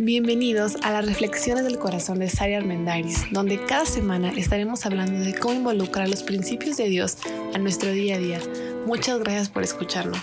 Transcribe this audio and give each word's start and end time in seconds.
Bienvenidos 0.00 0.76
a 0.84 0.92
las 0.92 1.06
Reflexiones 1.06 1.64
del 1.64 1.80
Corazón 1.80 2.20
de 2.20 2.30
Sari 2.30 2.54
Armendariz, 2.54 3.24
donde 3.32 3.60
cada 3.64 3.84
semana 3.84 4.30
estaremos 4.30 4.86
hablando 4.86 5.18
de 5.18 5.34
cómo 5.34 5.54
involucrar 5.54 6.08
los 6.08 6.22
principios 6.22 6.76
de 6.76 6.84
Dios 6.84 7.16
a 7.52 7.58
nuestro 7.58 7.90
día 7.90 8.14
a 8.14 8.18
día. 8.18 8.40
Muchas 8.86 9.18
gracias 9.18 9.48
por 9.48 9.64
escucharnos. 9.64 10.20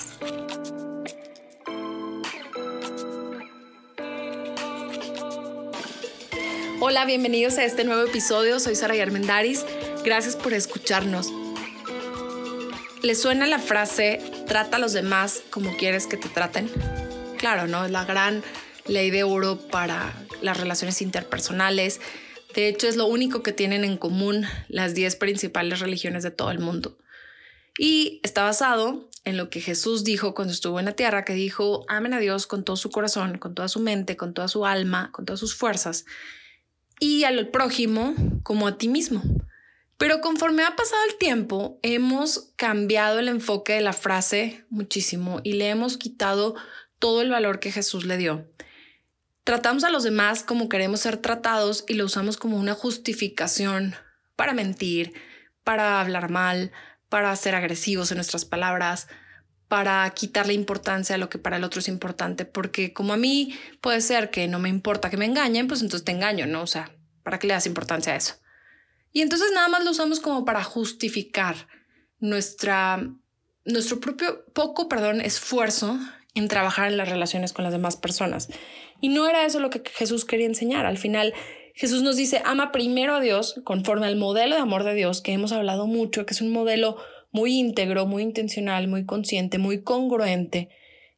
Hola, 6.80 7.04
bienvenidos 7.04 7.57
a 7.57 7.66
este 7.66 7.84
nuevo 7.84 8.07
episodio. 8.07 8.62
Soy 8.62 8.76
Sara 8.76 8.94
Armendariz. 9.04 9.66
Gracias 10.05 10.38
por 10.38 10.54
escucharnos. 10.54 11.34
¿Les 13.04 13.21
suena 13.21 13.46
la 13.46 13.60
frase 13.60 14.21
trata 14.48 14.78
a 14.78 14.80
los 14.80 14.94
demás 14.94 15.44
como 15.50 15.76
quieres 15.76 16.07
que 16.07 16.16
te 16.16 16.30
traten? 16.30 16.71
Claro, 17.38 17.68
¿no? 17.68 17.84
Es 17.84 17.92
la 17.92 18.05
gran 18.05 18.42
ley 18.88 19.11
de 19.11 19.23
oro 19.23 19.57
para 19.57 20.13
las 20.41 20.57
relaciones 20.57 21.02
interpersonales. 21.02 22.02
De 22.53 22.67
hecho, 22.67 22.88
es 22.88 22.95
lo 22.95 23.07
único 23.07 23.43
que 23.43 23.52
tienen 23.52 23.84
en 23.84 23.98
común 23.98 24.45
las 24.67 24.93
10 24.93 25.16
principales 25.17 25.80
religiones 25.80 26.23
de 26.23 26.31
todo 26.31 26.52
el 26.52 26.59
mundo. 26.59 26.98
Y 27.77 28.21
está 28.23 28.43
basado 28.43 29.09
en 29.26 29.38
lo 29.38 29.49
que 29.49 29.59
Jesús 29.59 30.03
dijo 30.03 30.34
cuando 30.35 30.53
estuvo 30.53 30.79
en 30.79 30.85
la 30.85 30.93
tierra, 30.93 31.26
que 31.26 31.34
dijo, 31.34 31.85
amen 31.90 32.13
a 32.13 32.20
Dios 32.20 32.48
con 32.48 32.63
todo 32.63 32.76
su 32.77 32.91
corazón, 32.91 33.38
con 33.38 33.55
toda 33.55 33.67
su 33.67 33.79
mente, 33.79 34.16
con 34.16 34.34
toda 34.34 34.48
su 34.48 34.66
alma, 34.66 35.12
con 35.12 35.26
todas 35.26 35.40
sus 35.40 35.55
fuerzas, 35.55 36.05
y 36.99 37.23
al 37.23 37.49
prójimo 37.49 38.15
como 38.43 38.67
a 38.67 38.77
ti 38.77 38.88
mismo. 38.88 39.21
Pero 39.98 40.21
conforme 40.21 40.63
ha 40.63 40.76
pasado 40.76 41.02
el 41.09 41.17
tiempo, 41.17 41.79
hemos 41.81 42.52
cambiado 42.55 43.20
el 43.20 43.27
enfoque 43.27 43.73
de 43.73 43.81
la 43.81 43.93
frase 43.93 44.65
muchísimo 44.70 45.41
y 45.43 45.54
le 45.54 45.70
hemos 45.70 45.98
quitado 45.98 46.55
todo 46.99 47.21
el 47.21 47.29
valor 47.29 47.59
que 47.59 47.71
Jesús 47.71 48.05
le 48.05 48.17
dio. 48.17 48.45
Tratamos 49.45 49.84
a 49.84 49.91
los 49.91 50.02
demás 50.02 50.41
como 50.41 50.70
queremos 50.70 51.02
ser 51.02 51.17
tratados 51.17 51.85
y 51.88 51.93
lo 51.93 52.05
usamos 52.05 52.35
como 52.35 52.57
una 52.57 52.74
justificación 52.74 53.93
para 54.35 54.55
mentir, 54.55 55.13
para 55.63 56.01
hablar 56.01 56.32
mal, 56.32 56.71
para 57.10 57.35
ser 57.35 57.54
agresivos 57.54 58.10
en 58.10 58.18
nuestras 58.18 58.43
palabras, 58.43 59.07
para 59.68 60.10
quitarle 60.16 60.54
importancia 60.54 61.13
a 61.13 61.20
lo 61.20 61.29
que 61.29 61.38
para 61.38 61.57
el 61.57 61.63
otro 61.63 61.79
es 61.79 61.88
importante, 61.88 62.46
porque 62.46 62.91
como 62.91 63.13
a 63.13 63.18
mí 63.18 63.55
puede 63.82 64.01
ser 64.01 64.31
que 64.31 64.47
no 64.47 64.57
me 64.57 64.69
importa 64.69 65.12
que 65.12 65.18
me 65.18 65.25
engañen, 65.25 65.68
pues 65.68 65.81
entonces 65.81 66.06
te 66.06 66.12
engaño, 66.12 66.47
¿no? 66.47 66.63
O 66.63 66.68
sea, 66.68 66.91
¿para 67.22 67.38
qué 67.38 67.46
le 67.46 67.53
das 67.53 67.68
importancia 67.68 68.13
a 68.13 68.16
eso? 68.16 68.38
Y 69.12 69.22
entonces 69.22 69.51
nada 69.53 69.68
más 69.68 69.84
lo 69.84 69.91
usamos 69.91 70.19
como 70.19 70.44
para 70.44 70.63
justificar 70.63 71.56
nuestra, 72.18 73.07
nuestro 73.63 74.00
propio 74.00 74.44
poco, 74.53 74.90
perdón, 74.90 75.22
esfuerzo 75.22 76.00
en 76.36 76.47
trabajar 76.47 76.91
en 76.91 76.97
las 76.97 77.09
relaciones 77.09 77.53
con 77.53 77.64
las 77.64 77.74
demás 77.74 77.96
personas. 77.97 78.50
Y 79.02 79.09
no 79.09 79.28
era 79.28 79.46
eso 79.46 79.59
lo 79.59 79.69
que 79.69 79.81
Jesús 79.94 80.25
quería 80.25 80.46
enseñar. 80.46 80.86
Al 80.86 80.97
final, 80.97 81.34
Jesús 81.74 82.03
nos 82.03 82.16
dice, 82.16 82.41
ama 82.46 82.72
primero 82.72 83.16
a 83.16 83.19
Dios 83.19 83.59
conforme 83.64 84.06
al 84.06 84.16
modelo 84.16 84.56
de 84.56 84.62
amor 84.62 84.84
de 84.84 84.94
Dios 84.94 85.22
que 85.22 85.34
hemos 85.34 85.52
hablado 85.52 85.88
mucho, 85.88 86.25
que 86.25 86.34
es 86.34 86.41
un 86.41 86.52
modelo 86.52 86.97
muy 87.31 87.58
íntegro, 87.58 88.06
muy 88.06 88.24
intencional, 88.24 88.88
muy 88.88 89.06
consciente, 89.06 89.58
muy 89.58 89.84
congruente, 89.84 90.69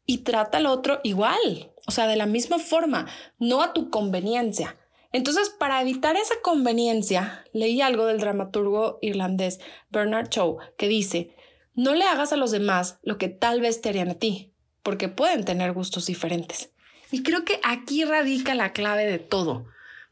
y 0.05 0.19
trata 0.19 0.57
al 0.57 0.65
otro 0.65 0.99
igual, 1.03 1.71
o 1.85 1.91
sea, 1.91 2.07
de 2.07 2.15
la 2.15 2.25
misma 2.25 2.57
forma, 2.57 3.07
no 3.37 3.61
a 3.61 3.73
tu 3.73 3.91
conveniencia. 3.91 4.77
Entonces, 5.11 5.49
para 5.49 5.81
evitar 5.81 6.15
esa 6.15 6.35
conveniencia, 6.41 7.45
leí 7.53 7.81
algo 7.81 8.05
del 8.05 8.19
dramaturgo 8.19 8.97
irlandés 9.01 9.59
Bernard 9.89 10.29
Shaw 10.29 10.57
que 10.77 10.87
dice, 10.87 11.35
no 11.75 11.93
le 11.93 12.05
hagas 12.05 12.33
a 12.33 12.37
los 12.37 12.51
demás 12.51 12.99
lo 13.03 13.19
que 13.19 13.29
tal 13.29 13.61
vez 13.61 13.81
te 13.81 13.89
harían 13.89 14.09
a 14.09 14.15
ti, 14.15 14.53
porque 14.87 15.09
pueden 15.09 15.43
tener 15.43 15.73
gustos 15.73 16.05
diferentes. 16.05 16.69
Y 17.11 17.21
creo 17.21 17.43
que 17.43 17.59
aquí 17.61 18.05
radica 18.05 18.55
la 18.55 18.71
clave 18.71 19.03
de 19.03 19.19
todo. 19.19 19.65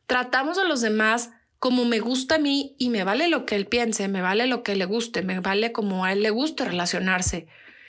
Tratamos 0.05 0.57
a 0.57 0.65
los 0.65 0.81
demás 0.81 1.29
como 1.59 1.85
me 1.85 2.01
gusta 2.01 2.35
a 2.35 2.39
mí 2.39 2.75
y 2.77 2.89
me 2.89 3.05
vale 3.05 3.29
lo 3.29 3.45
que 3.45 3.55
él 3.55 3.67
piense, 3.67 4.09
me 4.09 4.21
vale 4.21 4.47
lo 4.47 4.63
que 4.63 4.75
le 4.75 4.83
guste, 4.83 5.21
me 5.21 5.39
vale 5.39 5.71
como 5.71 6.03
a 6.03 6.11
él 6.11 6.23
le 6.23 6.29
gusta 6.29 6.65
relacionarse. 6.65 7.47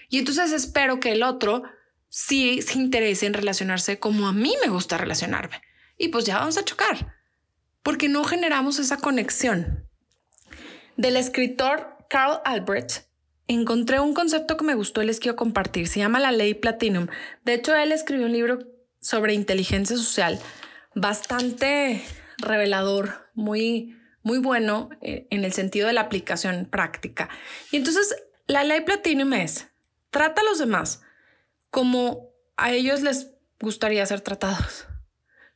Y 0.09 0.21
entonces 0.21 0.53
espero 0.53 1.01
que 1.01 1.11
el 1.11 1.25
otro 1.25 1.65
sí 2.09 2.63
se 2.63 2.79
interese 2.79 3.27
en 3.27 3.35
relacionarse 3.35 3.99
como 3.99 4.29
a 4.29 4.33
mí 4.33 4.55
me 4.63 4.71
gusta 4.71 4.97
relacionarme. 4.97 5.61
Y 5.99 6.11
pues 6.11 6.25
ya 6.25 6.39
vamos 6.39 6.57
a 6.57 6.65
chocar, 6.65 7.17
porque 7.83 8.09
no 8.09 8.23
generamos 8.23 8.79
esa 8.79 8.99
conexión. 8.99 9.89
Del 10.97 11.17
escritor 11.17 11.97
Carl 12.09 12.41
Albrecht 12.45 13.07
encontré 13.49 14.01
un 14.01 14.15
concepto 14.15 14.57
que 14.57 14.65
me 14.65 14.75
gustó 14.75 15.03
y 15.03 15.07
les 15.07 15.21
quiero 15.21 15.37
compartir. 15.37 15.89
Se 15.89 16.01
llama 16.01 16.21
la 16.21 16.33
ley 16.33 16.55
Platinum. 16.55 17.09
De 17.45 17.55
hecho, 17.55 17.75
él 17.75 17.93
escribió 17.93 18.27
un 18.27 18.33
libro 18.33 18.59
sobre 19.01 19.35
inteligencia 19.35 19.97
social 19.97 20.41
bastante 20.95 22.03
revelador, 22.39 23.29
muy, 23.35 23.97
muy 24.23 24.39
bueno 24.39 24.89
eh, 25.03 25.27
en 25.31 25.45
el 25.45 25.53
sentido 25.53 25.87
de 25.87 25.93
la 25.93 26.01
aplicación 26.03 26.67
práctica. 26.67 27.29
Y 27.71 27.77
entonces, 27.77 28.17
la 28.47 28.65
ley 28.65 28.81
Platinum 28.81 29.33
es, 29.35 29.69
trata 30.11 30.41
a 30.41 30.45
los 30.45 30.59
demás 30.59 31.03
como 31.71 32.31
a 32.57 32.73
ellos 32.73 33.03
les 33.03 33.33
gustaría 33.61 34.05
ser 34.07 34.23
tratados. 34.23 34.87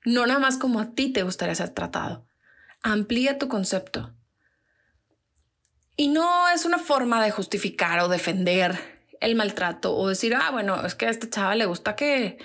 No 0.04 0.26
nada 0.26 0.40
más 0.40 0.56
como 0.56 0.80
a 0.80 0.94
ti 0.94 1.12
te 1.12 1.22
gustaría 1.22 1.54
ser 1.54 1.70
tratado. 1.70 2.26
Amplía 2.82 3.38
tu 3.38 3.48
concepto. 3.48 4.14
Y 5.96 6.08
no 6.08 6.48
es 6.48 6.64
una 6.64 6.78
forma 6.78 7.22
de 7.22 7.30
justificar 7.30 8.00
o 8.00 8.08
defender 8.08 8.78
el 9.20 9.34
maltrato 9.34 9.94
o 9.96 10.08
decir, 10.08 10.34
ah, 10.34 10.50
bueno, 10.50 10.84
es 10.84 10.94
que 10.94 11.06
a 11.06 11.10
esta 11.10 11.28
chava 11.28 11.54
le 11.54 11.66
gusta 11.66 11.94
que, 11.94 12.38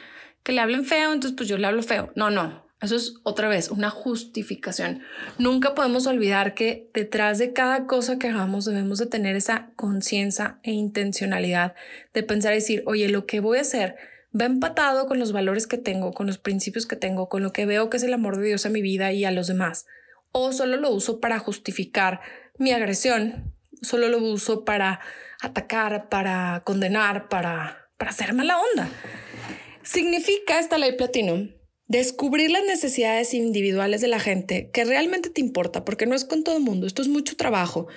que 0.43 0.51
le 0.51 0.61
hablen 0.61 0.85
feo, 0.85 1.13
entonces 1.13 1.35
pues 1.35 1.49
yo 1.49 1.57
le 1.57 1.67
hablo 1.67 1.81
feo. 1.83 2.11
No, 2.15 2.29
no, 2.29 2.65
eso 2.81 2.95
es 2.95 3.15
otra 3.23 3.47
vez 3.47 3.71
una 3.71 3.89
justificación. 3.89 5.01
Nunca 5.39 5.73
podemos 5.73 6.05
olvidar 6.07 6.53
que 6.53 6.89
detrás 6.93 7.37
de 7.39 7.53
cada 7.53 7.87
cosa 7.87 8.19
que 8.19 8.27
hagamos 8.27 8.65
debemos 8.65 8.99
de 8.99 9.05
tener 9.05 9.35
esa 9.35 9.71
conciencia 9.75 10.59
e 10.63 10.71
intencionalidad 10.71 11.75
de 12.13 12.23
pensar 12.23 12.51
y 12.51 12.57
decir, 12.57 12.83
oye, 12.85 13.09
lo 13.09 13.25
que 13.25 13.39
voy 13.39 13.57
a 13.57 13.61
hacer 13.61 13.95
va 14.39 14.45
empatado 14.45 15.07
con 15.07 15.17
los 15.17 15.31
valores 15.31 15.65
que 15.65 15.77
tengo, 15.77 16.13
con 16.13 16.27
los 16.27 16.37
principios 16.37 16.85
que 16.85 16.97
tengo, 16.97 17.29
con 17.29 17.41
lo 17.41 17.53
que 17.53 17.65
veo 17.65 17.89
que 17.89 17.97
es 17.97 18.03
el 18.03 18.13
amor 18.13 18.37
de 18.37 18.47
Dios 18.47 18.65
a 18.65 18.69
mi 18.69 18.81
vida 18.81 19.13
y 19.13 19.23
a 19.23 19.31
los 19.31 19.47
demás. 19.47 19.85
O 20.31 20.51
solo 20.51 20.75
lo 20.75 20.89
uso 20.89 21.21
para 21.21 21.39
justificar 21.39 22.19
mi 22.57 22.71
agresión, 22.71 23.53
solo 23.81 24.09
lo 24.09 24.19
uso 24.19 24.65
para 24.65 24.99
atacar, 25.41 26.09
para 26.09 26.63
condenar, 26.65 27.29
para, 27.29 27.89
para 27.97 28.11
hacer 28.11 28.33
mala 28.33 28.59
onda. 28.59 28.89
Significa 29.83 30.59
esta 30.59 30.77
ley 30.77 30.93
platino 30.93 31.49
descubrir 31.87 32.49
las 32.49 32.63
necesidades 32.63 33.33
individuales 33.33 34.01
de 34.01 34.07
la 34.07 34.19
gente 34.19 34.71
que 34.71 34.85
realmente 34.85 35.29
te 35.29 35.41
importa, 35.41 35.85
porque 35.85 36.07
no 36.07 36.15
es 36.15 36.25
con 36.25 36.43
todo 36.43 36.57
el 36.57 36.63
mundo, 36.63 36.87
esto 36.87 37.01
es 37.01 37.07
mucho 37.07 37.35
trabajo. 37.35 37.87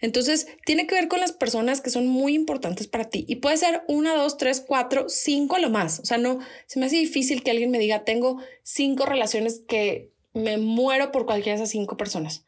Entonces, 0.00 0.48
tiene 0.66 0.86
que 0.86 0.94
ver 0.94 1.08
con 1.08 1.20
las 1.20 1.32
personas 1.32 1.80
que 1.80 1.90
son 1.90 2.06
muy 2.06 2.34
importantes 2.34 2.88
para 2.88 3.08
ti 3.08 3.24
y 3.28 3.36
puede 3.36 3.56
ser 3.56 3.82
una, 3.88 4.14
dos, 4.14 4.36
tres, 4.36 4.62
cuatro, 4.66 5.08
cinco 5.08 5.58
lo 5.58 5.70
más. 5.70 6.00
O 6.00 6.04
sea, 6.04 6.18
no 6.18 6.40
se 6.66 6.78
me 6.78 6.86
hace 6.86 6.96
difícil 6.96 7.42
que 7.42 7.50
alguien 7.50 7.70
me 7.70 7.78
diga, 7.78 8.04
tengo 8.04 8.38
cinco 8.62 9.06
relaciones 9.06 9.62
que 9.66 10.10
me 10.34 10.58
muero 10.58 11.10
por 11.12 11.26
cualquiera 11.26 11.56
de 11.56 11.62
esas 11.62 11.70
cinco 11.70 11.96
personas 11.96 12.44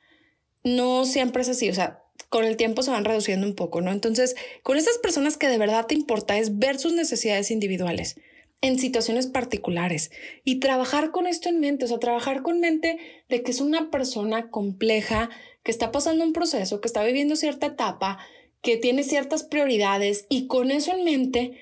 no 0.66 1.04
siempre 1.04 1.42
es 1.42 1.48
así, 1.48 1.70
o 1.70 1.74
sea, 1.74 2.02
con 2.28 2.44
el 2.44 2.56
tiempo 2.56 2.82
se 2.82 2.90
van 2.90 3.04
reduciendo 3.04 3.46
un 3.46 3.54
poco, 3.54 3.80
¿no? 3.80 3.92
Entonces, 3.92 4.34
con 4.64 4.76
esas 4.76 4.98
personas 4.98 5.36
que 5.36 5.46
de 5.46 5.58
verdad 5.58 5.86
te 5.86 5.94
importa 5.94 6.36
es 6.38 6.58
ver 6.58 6.80
sus 6.80 6.92
necesidades 6.92 7.52
individuales 7.52 8.16
en 8.62 8.76
situaciones 8.80 9.28
particulares 9.28 10.10
y 10.42 10.58
trabajar 10.58 11.12
con 11.12 11.28
esto 11.28 11.48
en 11.48 11.60
mente, 11.60 11.84
o 11.84 11.88
sea, 11.88 12.00
trabajar 12.00 12.42
con 12.42 12.58
mente 12.58 12.98
de 13.28 13.42
que 13.44 13.52
es 13.52 13.60
una 13.60 13.92
persona 13.92 14.50
compleja, 14.50 15.30
que 15.62 15.70
está 15.70 15.92
pasando 15.92 16.24
un 16.24 16.32
proceso, 16.32 16.80
que 16.80 16.88
está 16.88 17.04
viviendo 17.04 17.36
cierta 17.36 17.66
etapa, 17.66 18.18
que 18.60 18.76
tiene 18.76 19.04
ciertas 19.04 19.44
prioridades 19.44 20.26
y 20.28 20.48
con 20.48 20.72
eso 20.72 20.92
en 20.92 21.04
mente 21.04 21.60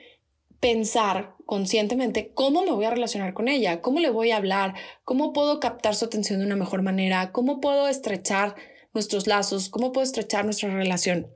pensar 0.60 1.34
conscientemente 1.44 2.32
cómo 2.32 2.64
me 2.64 2.70
voy 2.70 2.86
a 2.86 2.90
relacionar 2.90 3.34
con 3.34 3.48
ella, 3.48 3.82
cómo 3.82 4.00
le 4.00 4.08
voy 4.08 4.30
a 4.30 4.38
hablar, 4.38 4.72
cómo 5.04 5.34
puedo 5.34 5.60
captar 5.60 5.94
su 5.94 6.06
atención 6.06 6.38
de 6.38 6.46
una 6.46 6.56
mejor 6.56 6.80
manera, 6.80 7.32
cómo 7.32 7.60
puedo 7.60 7.86
estrechar 7.86 8.54
nuestros 8.94 9.26
lazos, 9.26 9.68
cómo 9.68 9.92
puedo 9.92 10.04
estrechar 10.04 10.44
nuestra 10.44 10.72
relación. 10.72 11.26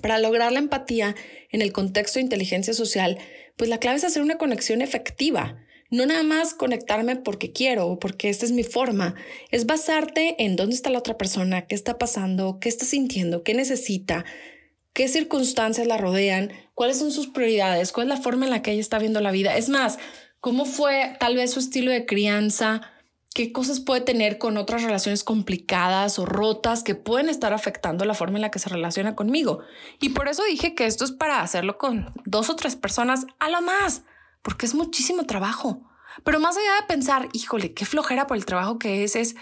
Para 0.00 0.18
lograr 0.18 0.52
la 0.52 0.58
empatía 0.58 1.14
en 1.50 1.62
el 1.62 1.72
contexto 1.72 2.18
de 2.18 2.24
inteligencia 2.24 2.72
social, 2.72 3.18
pues 3.56 3.68
la 3.68 3.78
clave 3.78 3.98
es 3.98 4.04
hacer 4.04 4.22
una 4.22 4.38
conexión 4.38 4.80
efectiva. 4.80 5.58
No 5.90 6.06
nada 6.06 6.22
más 6.22 6.54
conectarme 6.54 7.16
porque 7.16 7.52
quiero 7.52 7.86
o 7.86 7.98
porque 7.98 8.30
esta 8.30 8.46
es 8.46 8.52
mi 8.52 8.64
forma. 8.64 9.14
Es 9.50 9.66
basarte 9.66 10.42
en 10.42 10.56
dónde 10.56 10.74
está 10.74 10.88
la 10.88 10.98
otra 10.98 11.18
persona, 11.18 11.66
qué 11.66 11.74
está 11.74 11.98
pasando, 11.98 12.58
qué 12.60 12.70
está 12.70 12.86
sintiendo, 12.86 13.42
qué 13.42 13.52
necesita, 13.52 14.24
qué 14.94 15.08
circunstancias 15.08 15.86
la 15.86 15.98
rodean, 15.98 16.50
cuáles 16.74 16.98
son 16.98 17.12
sus 17.12 17.28
prioridades, 17.28 17.92
cuál 17.92 18.06
es 18.10 18.16
la 18.16 18.22
forma 18.22 18.46
en 18.46 18.50
la 18.50 18.62
que 18.62 18.72
ella 18.72 18.80
está 18.80 18.98
viendo 18.98 19.20
la 19.20 19.32
vida. 19.32 19.56
Es 19.56 19.68
más, 19.68 19.98
cómo 20.40 20.64
fue 20.64 21.16
tal 21.20 21.36
vez 21.36 21.50
su 21.50 21.60
estilo 21.60 21.90
de 21.90 22.06
crianza, 22.06 22.91
qué 23.34 23.52
cosas 23.52 23.80
puede 23.80 24.02
tener 24.02 24.38
con 24.38 24.56
otras 24.56 24.82
relaciones 24.82 25.24
complicadas 25.24 26.18
o 26.18 26.26
rotas 26.26 26.82
que 26.82 26.94
pueden 26.94 27.28
estar 27.28 27.52
afectando 27.52 28.04
la 28.04 28.14
forma 28.14 28.38
en 28.38 28.42
la 28.42 28.50
que 28.50 28.58
se 28.58 28.68
relaciona 28.68 29.14
conmigo. 29.14 29.60
Y 30.00 30.10
por 30.10 30.28
eso 30.28 30.42
dije 30.44 30.74
que 30.74 30.86
esto 30.86 31.04
es 31.04 31.12
para 31.12 31.40
hacerlo 31.40 31.78
con 31.78 32.12
dos 32.24 32.50
o 32.50 32.56
tres 32.56 32.76
personas 32.76 33.26
a 33.38 33.48
lo 33.48 33.62
más, 33.62 34.02
porque 34.42 34.66
es 34.66 34.74
muchísimo 34.74 35.24
trabajo. 35.24 35.88
Pero 36.24 36.40
más 36.40 36.56
allá 36.56 36.74
de 36.80 36.86
pensar, 36.86 37.28
híjole, 37.32 37.72
qué 37.72 37.86
flojera 37.86 38.26
por 38.26 38.36
el 38.36 38.44
trabajo 38.44 38.78
que 38.78 39.04
es, 39.04 39.16
es 39.16 39.34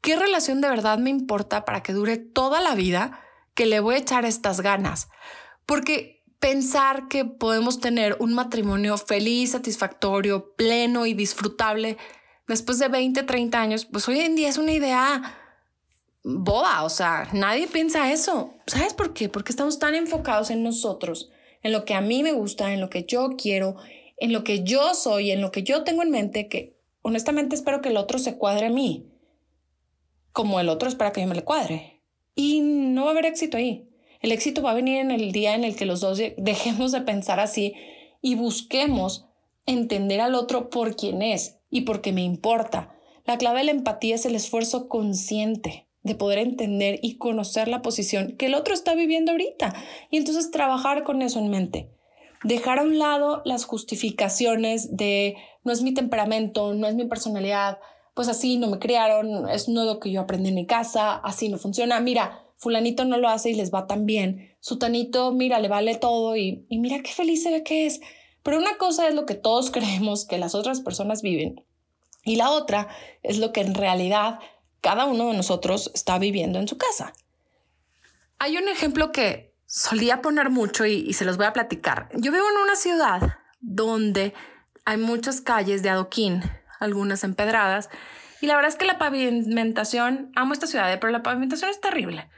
qué 0.00 0.16
relación 0.16 0.60
de 0.60 0.68
verdad 0.68 0.98
me 0.98 1.10
importa 1.10 1.64
para 1.64 1.82
que 1.82 1.92
dure 1.92 2.16
toda 2.16 2.60
la 2.60 2.74
vida 2.74 3.20
que 3.54 3.66
le 3.66 3.80
voy 3.80 3.96
a 3.96 3.98
echar 3.98 4.24
estas 4.24 4.60
ganas. 4.60 5.08
Porque 5.66 6.22
pensar 6.40 7.08
que 7.08 7.24
podemos 7.24 7.80
tener 7.80 8.16
un 8.20 8.34
matrimonio 8.34 8.96
feliz, 8.96 9.52
satisfactorio, 9.52 10.54
pleno 10.56 11.06
y 11.06 11.14
disfrutable 11.14 11.98
después 12.46 12.78
de 12.78 12.88
20, 12.88 13.22
30 13.22 13.60
años, 13.60 13.84
pues 13.84 14.08
hoy 14.08 14.20
en 14.20 14.36
día 14.36 14.48
es 14.48 14.58
una 14.58 14.72
idea 14.72 15.38
boba, 16.22 16.84
o 16.84 16.88
sea, 16.90 17.28
nadie 17.32 17.66
piensa 17.66 18.10
eso. 18.12 18.54
¿Sabes 18.66 18.94
por 18.94 19.12
qué? 19.12 19.28
Porque 19.28 19.52
estamos 19.52 19.78
tan 19.78 19.94
enfocados 19.94 20.50
en 20.50 20.62
nosotros, 20.62 21.30
en 21.62 21.72
lo 21.72 21.84
que 21.84 21.94
a 21.94 22.00
mí 22.00 22.22
me 22.22 22.32
gusta, 22.32 22.72
en 22.72 22.80
lo 22.80 22.90
que 22.90 23.04
yo 23.04 23.36
quiero, 23.36 23.76
en 24.16 24.32
lo 24.32 24.42
que 24.44 24.64
yo 24.64 24.94
soy, 24.94 25.30
en 25.30 25.40
lo 25.40 25.52
que 25.52 25.62
yo 25.62 25.84
tengo 25.84 26.02
en 26.02 26.10
mente, 26.10 26.48
que 26.48 26.76
honestamente 27.02 27.54
espero 27.54 27.82
que 27.82 27.90
el 27.90 27.96
otro 27.96 28.18
se 28.18 28.36
cuadre 28.36 28.66
a 28.66 28.70
mí, 28.70 29.06
como 30.32 30.60
el 30.60 30.68
otro 30.68 30.88
espera 30.88 31.12
que 31.12 31.20
yo 31.20 31.26
me 31.26 31.34
le 31.34 31.44
cuadre. 31.44 32.00
Y 32.34 32.60
no 32.60 33.02
va 33.02 33.08
a 33.08 33.12
haber 33.12 33.26
éxito 33.26 33.56
ahí. 33.56 33.88
El 34.20 34.32
éxito 34.32 34.62
va 34.62 34.70
a 34.70 34.74
venir 34.74 34.98
en 34.98 35.10
el 35.10 35.32
día 35.32 35.54
en 35.54 35.64
el 35.64 35.76
que 35.76 35.84
los 35.84 36.00
dos 36.00 36.20
dejemos 36.38 36.92
de 36.92 37.02
pensar 37.02 37.38
así 37.38 37.74
y 38.22 38.34
busquemos 38.34 39.26
entender 39.66 40.20
al 40.20 40.34
otro 40.34 40.70
por 40.70 40.96
quién 40.96 41.20
es 41.20 41.58
y 41.74 41.80
porque 41.80 42.12
me 42.12 42.22
importa. 42.22 42.94
La 43.26 43.36
clave 43.36 43.58
de 43.58 43.64
la 43.64 43.70
empatía 43.72 44.14
es 44.14 44.24
el 44.26 44.36
esfuerzo 44.36 44.88
consciente 44.88 45.88
de 46.04 46.14
poder 46.14 46.38
entender 46.38 47.00
y 47.02 47.16
conocer 47.16 47.66
la 47.66 47.82
posición 47.82 48.36
que 48.36 48.46
el 48.46 48.54
otro 48.54 48.74
está 48.74 48.94
viviendo 48.94 49.32
ahorita 49.32 49.74
y 50.08 50.18
entonces 50.18 50.52
trabajar 50.52 51.02
con 51.02 51.20
eso 51.20 51.40
en 51.40 51.50
mente. 51.50 51.90
Dejar 52.44 52.78
a 52.78 52.82
un 52.82 53.00
lado 53.00 53.42
las 53.44 53.64
justificaciones 53.64 54.96
de 54.96 55.34
no 55.64 55.72
es 55.72 55.82
mi 55.82 55.92
temperamento, 55.92 56.74
no 56.74 56.86
es 56.86 56.94
mi 56.94 57.06
personalidad, 57.06 57.78
pues 58.14 58.28
así 58.28 58.56
no 58.56 58.68
me 58.68 58.78
criaron, 58.78 59.48
es 59.48 59.68
nuevo 59.68 59.98
que 59.98 60.12
yo 60.12 60.20
aprendí 60.20 60.50
en 60.50 60.54
mi 60.54 60.66
casa, 60.66 61.16
así 61.16 61.48
no 61.48 61.58
funciona. 61.58 61.98
Mira, 61.98 62.44
fulanito 62.56 63.04
no 63.04 63.18
lo 63.18 63.28
hace 63.28 63.50
y 63.50 63.54
les 63.54 63.74
va 63.74 63.88
tan 63.88 64.06
bien. 64.06 64.56
Sutanito, 64.60 65.32
mira, 65.32 65.58
le 65.58 65.66
vale 65.66 65.96
todo 65.96 66.36
y, 66.36 66.66
y 66.68 66.78
mira 66.78 67.02
qué 67.02 67.10
feliz 67.10 67.42
se 67.42 67.50
ve 67.50 67.64
que 67.64 67.86
es. 67.86 68.00
Pero 68.44 68.58
una 68.58 68.76
cosa 68.76 69.08
es 69.08 69.14
lo 69.16 69.26
que 69.26 69.34
todos 69.34 69.70
creemos 69.72 70.24
que 70.24 70.38
las 70.38 70.54
otras 70.54 70.80
personas 70.80 71.22
viven 71.22 71.64
y 72.22 72.36
la 72.36 72.50
otra 72.50 72.88
es 73.24 73.38
lo 73.38 73.52
que 73.52 73.60
en 73.60 73.74
realidad 73.74 74.38
cada 74.80 75.06
uno 75.06 75.28
de 75.28 75.36
nosotros 75.36 75.90
está 75.94 76.18
viviendo 76.18 76.60
en 76.60 76.68
su 76.68 76.78
casa. 76.78 77.12
Hay 78.38 78.56
un 78.56 78.68
ejemplo 78.68 79.12
que 79.12 79.54
solía 79.66 80.22
poner 80.22 80.50
mucho 80.50 80.86
y, 80.86 81.12
se 81.14 81.24
los 81.24 81.36
voy 81.36 81.46
a 81.46 81.52
platicar. 81.52 82.08
Yo 82.14 82.30
vivo 82.30 82.44
en 82.48 82.62
una 82.62 82.76
ciudad 82.76 83.38
donde 83.60 84.34
hay 84.84 84.98
muchas 84.98 85.40
calles 85.40 85.82
de 85.82 85.88
adoquín, 85.88 86.42
algunas 86.80 87.24
empedradas, 87.24 87.88
y 88.40 88.46
la 88.46 88.56
verdad 88.56 88.70
es 88.70 88.76
que 88.76 88.84
la 88.84 88.98
pavimentación, 88.98 90.30
amo 90.36 90.52
esta 90.52 90.66
ciudad, 90.66 90.98
pero 91.00 91.10
la 91.10 91.22
pavimentación 91.22 91.70
es 91.70 91.80
terrible, 91.80 92.28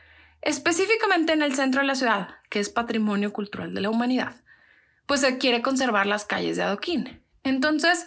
específicamente 0.42 1.32
en 1.32 1.42
el 1.42 1.56
centro 1.56 1.80
de 1.80 1.88
la 1.88 1.96
ciudad, 1.96 2.28
que 2.48 2.60
es 2.60 2.70
patrimonio 2.70 3.32
cultural 3.32 3.74
de 3.74 3.80
la 3.80 3.90
humanidad, 3.90 4.36
pues 5.06 5.20
se 5.20 5.38
quiere 5.38 5.62
conservar 5.62 6.06
las 6.06 6.24
calles 6.24 6.56
de 6.56 6.64
adoquín. 6.64 7.22
Entonces, 7.44 8.06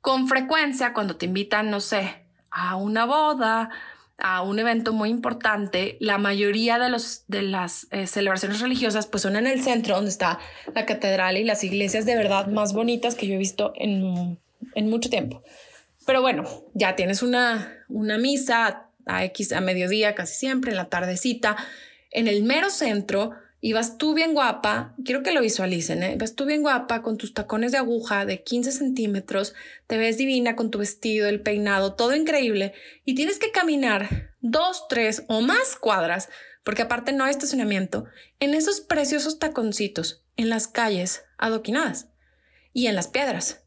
con 0.00 0.28
frecuencia, 0.28 0.92
cuando 0.92 1.16
te 1.16 1.26
invitan, 1.26 1.70
no 1.70 1.80
sé, 1.80 2.22
a 2.50 2.76
una 2.76 3.04
boda, 3.04 3.70
a 4.18 4.42
un 4.42 4.58
evento 4.58 4.92
muy 4.92 5.10
importante, 5.10 5.96
la 6.00 6.18
mayoría 6.18 6.78
de, 6.78 6.88
los, 6.88 7.24
de 7.26 7.42
las 7.42 7.86
eh, 7.90 8.06
celebraciones 8.06 8.60
religiosas 8.60 9.06
pues 9.06 9.22
son 9.22 9.36
en 9.36 9.46
el 9.46 9.62
centro 9.62 9.96
donde 9.96 10.10
está 10.10 10.38
la 10.74 10.86
catedral 10.86 11.36
y 11.36 11.44
las 11.44 11.64
iglesias 11.64 12.06
de 12.06 12.16
verdad 12.16 12.46
más 12.46 12.72
bonitas 12.72 13.14
que 13.14 13.26
yo 13.26 13.34
he 13.34 13.38
visto 13.38 13.72
en, 13.74 14.38
en 14.74 14.90
mucho 14.90 15.10
tiempo. 15.10 15.42
Pero 16.06 16.22
bueno, 16.22 16.44
ya 16.72 16.96
tienes 16.96 17.22
una, 17.22 17.84
una 17.88 18.16
misa 18.16 18.88
a 19.06 19.24
X 19.24 19.52
a 19.52 19.60
mediodía 19.60 20.14
casi 20.14 20.34
siempre, 20.34 20.70
en 20.70 20.76
la 20.76 20.88
tardecita, 20.88 21.56
en 22.10 22.28
el 22.28 22.42
mero 22.42 22.70
centro 22.70 23.32
y 23.60 23.72
vas 23.72 23.98
tú 23.98 24.14
bien 24.14 24.34
guapa, 24.34 24.94
quiero 25.04 25.22
que 25.22 25.32
lo 25.32 25.40
visualicen, 25.40 26.02
¿eh? 26.02 26.16
vas 26.18 26.34
tú 26.34 26.44
bien 26.44 26.62
guapa 26.62 27.02
con 27.02 27.16
tus 27.16 27.32
tacones 27.32 27.72
de 27.72 27.78
aguja 27.78 28.26
de 28.26 28.42
15 28.42 28.70
centímetros, 28.70 29.54
te 29.86 29.96
ves 29.96 30.18
divina 30.18 30.56
con 30.56 30.70
tu 30.70 30.78
vestido, 30.78 31.28
el 31.28 31.40
peinado, 31.40 31.94
todo 31.94 32.14
increíble, 32.14 32.74
y 33.04 33.14
tienes 33.14 33.38
que 33.38 33.50
caminar 33.50 34.34
dos, 34.40 34.86
tres 34.88 35.24
o 35.28 35.40
más 35.40 35.76
cuadras, 35.76 36.28
porque 36.64 36.82
aparte 36.82 37.12
no 37.12 37.24
hay 37.24 37.30
estacionamiento, 37.30 38.04
en 38.40 38.54
esos 38.54 38.80
preciosos 38.80 39.38
taconcitos, 39.38 40.22
en 40.36 40.50
las 40.50 40.68
calles 40.68 41.24
adoquinadas, 41.38 42.08
y 42.72 42.88
en 42.88 42.94
las 42.94 43.08
piedras, 43.08 43.62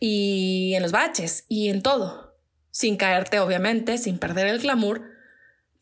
y 0.00 0.74
en 0.74 0.82
los 0.82 0.90
baches, 0.90 1.44
y 1.48 1.68
en 1.68 1.82
todo, 1.82 2.36
sin 2.70 2.96
caerte 2.96 3.38
obviamente, 3.38 3.96
sin 3.96 4.18
perder 4.18 4.48
el 4.48 4.58
glamour, 4.58 5.13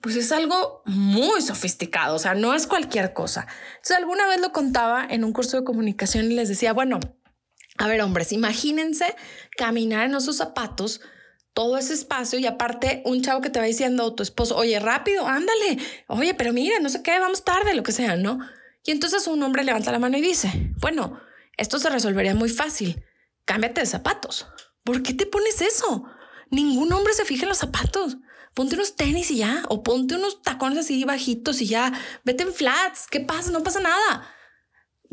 pues 0.03 0.17
es 0.17 0.33
algo 0.33 0.83
muy 0.85 1.41
sofisticado, 1.41 2.17
o 2.17 2.19
sea, 2.19 2.35
no 2.35 2.55
es 2.55 2.67
cualquier 2.67 3.13
cosa. 3.13 3.47
Entonces, 3.77 3.97
alguna 3.97 4.27
vez 4.27 4.41
lo 4.41 4.53
contaba 4.53 5.07
en 5.09 5.23
un 5.25 5.33
curso 5.33 5.57
de 5.57 5.65
comunicación 5.65 6.31
y 6.31 6.35
les 6.35 6.49
decía, 6.49 6.73
bueno, 6.73 6.99
a 7.79 7.87
ver, 7.87 8.03
hombres, 8.03 8.33
imagínense 8.33 9.15
caminar 9.57 10.07
en 10.07 10.17
esos 10.17 10.37
zapatos 10.37 11.01
todo 11.55 11.79
ese 11.79 11.95
espacio 11.95 12.39
y 12.39 12.47
aparte 12.47 13.03
un 13.05 13.23
chavo 13.23 13.41
que 13.41 13.51
te 13.51 13.61
va 13.61 13.65
diciendo 13.65 14.15
tu 14.15 14.23
esposo, 14.23 14.57
oye, 14.57 14.79
rápido, 14.81 15.27
ándale, 15.27 15.79
oye, 16.09 16.35
pero 16.35 16.53
mira, 16.53 16.81
no 16.81 16.89
sé 16.89 17.03
qué, 17.03 17.19
vamos 17.19 17.45
tarde, 17.45 17.75
lo 17.75 17.83
que 17.83 17.93
sea, 17.93 18.17
¿no? 18.17 18.41
Y 18.85 18.91
entonces 18.91 19.27
un 19.29 19.43
hombre 19.43 19.63
levanta 19.63 19.93
la 19.93 19.99
mano 20.01 20.19
y 20.19 20.21
dice, 20.21 20.51
bueno, 20.81 21.21
esto 21.57 21.79
se 21.79 21.91
resolvería 21.91 22.35
muy 22.35 22.49
fácil, 22.49 23.05
cámbiate 23.45 23.83
de 23.83 23.87
zapatos. 23.87 24.49
¿Por 24.83 25.03
qué 25.03 25.15
te 25.15 25.27
pones 25.27 25.61
eso? 25.61 26.07
Ningún 26.53 26.93
hombre 26.93 27.13
se 27.15 27.25
fija 27.25 27.43
en 27.43 27.49
los 27.49 27.59
zapatos 27.59 28.19
ponte 28.55 28.75
unos 28.75 28.97
tenis 28.97 29.31
y 29.31 29.39
ya, 29.39 29.65
o 29.69 29.83
ponte 29.83 30.15
unos 30.15 30.43
tacones 30.43 30.79
así 30.79 31.05
bajitos 31.05 31.61
y 31.61 31.67
ya, 31.67 31.93
vete 32.25 32.43
en 32.43 32.53
flats, 32.53 33.07
¿qué 33.11 33.21
pasa? 33.21 33.51
No 33.51 33.63
pasa 33.63 33.81
nada. 33.81 34.29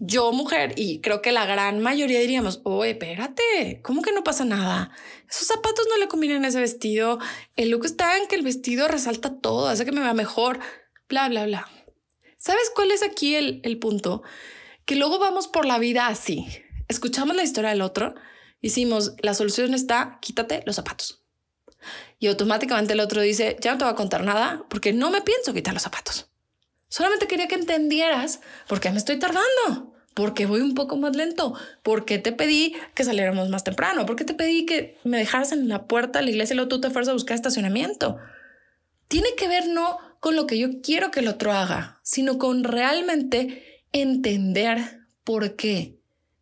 Yo, 0.01 0.31
mujer, 0.31 0.73
y 0.77 1.01
creo 1.01 1.21
que 1.21 1.33
la 1.33 1.45
gran 1.45 1.81
mayoría 1.81 2.19
diríamos, 2.21 2.61
oye, 2.63 2.91
espérate, 2.91 3.81
¿cómo 3.83 4.01
que 4.01 4.13
no 4.13 4.23
pasa 4.23 4.45
nada? 4.45 4.91
Esos 5.29 5.47
zapatos 5.47 5.85
no 5.89 5.97
le 5.97 6.07
combinan 6.07 6.45
ese 6.45 6.59
vestido, 6.59 7.19
el 7.57 7.69
look 7.69 7.85
está 7.85 8.17
en 8.17 8.27
que 8.27 8.35
el 8.35 8.41
vestido 8.41 8.87
resalta 8.87 9.39
todo, 9.39 9.67
hace 9.67 9.83
que 9.83 9.91
me 9.91 9.99
vea 9.99 10.13
mejor, 10.13 10.59
bla, 11.09 11.27
bla, 11.27 11.45
bla. 11.45 11.69
¿Sabes 12.37 12.71
cuál 12.73 12.91
es 12.91 13.03
aquí 13.03 13.35
el, 13.35 13.59
el 13.63 13.77
punto? 13.77 14.23
Que 14.85 14.95
luego 14.95 15.19
vamos 15.19 15.49
por 15.49 15.65
la 15.65 15.79
vida 15.79 16.07
así, 16.07 16.47
escuchamos 16.87 17.35
la 17.35 17.43
historia 17.43 17.71
del 17.71 17.81
otro, 17.81 18.15
decimos, 18.61 19.15
la 19.21 19.33
solución 19.33 19.73
está, 19.73 20.17
quítate 20.21 20.63
los 20.65 20.77
zapatos 20.77 21.18
y 22.19 22.27
automáticamente 22.27 22.93
el 22.93 22.99
otro 22.99 23.21
dice, 23.21 23.57
ya 23.61 23.71
no 23.71 23.77
te 23.77 23.85
voy 23.85 23.93
a 23.93 23.97
contar 23.97 24.23
nada 24.23 24.65
porque 24.69 24.93
no 24.93 25.09
me 25.09 25.21
pienso 25.21 25.53
quitar 25.53 25.73
los 25.73 25.83
zapatos. 25.83 26.29
Solamente 26.89 27.27
quería 27.27 27.47
que 27.47 27.55
entendieras 27.55 28.41
por 28.67 28.79
qué 28.79 28.91
me 28.91 28.97
estoy 28.97 29.17
tardando, 29.17 29.93
por 30.13 30.33
qué 30.33 30.45
voy 30.45 30.59
un 30.61 30.75
poco 30.75 30.97
más 30.97 31.15
lento, 31.15 31.53
por 31.81 32.03
qué 32.03 32.17
te 32.17 32.33
pedí 32.33 32.75
que 32.93 33.05
saliéramos 33.05 33.47
más 33.49 33.63
temprano, 33.63 34.05
por 34.05 34.15
qué 34.15 34.25
te 34.25 34.33
pedí 34.33 34.65
que 34.65 34.97
me 35.03 35.17
dejaras 35.17 35.53
en 35.53 35.69
la 35.69 35.87
puerta 35.87 36.19
de 36.19 36.25
la 36.25 36.31
iglesia 36.31 36.53
y 36.53 36.57
luego 36.57 36.69
tú 36.69 36.81
te 36.81 36.89
fueras 36.89 37.07
a 37.07 37.13
buscar 37.13 37.35
estacionamiento. 37.35 38.17
Tiene 39.07 39.29
que 39.37 39.47
ver 39.47 39.67
no 39.67 39.97
con 40.19 40.35
lo 40.35 40.45
que 40.45 40.59
yo 40.59 40.81
quiero 40.81 41.11
que 41.11 41.21
el 41.21 41.29
otro 41.29 41.53
haga, 41.53 41.99
sino 42.03 42.37
con 42.37 42.63
realmente 42.63 43.83
entender 43.93 45.07
por 45.23 45.55
qué 45.55 45.98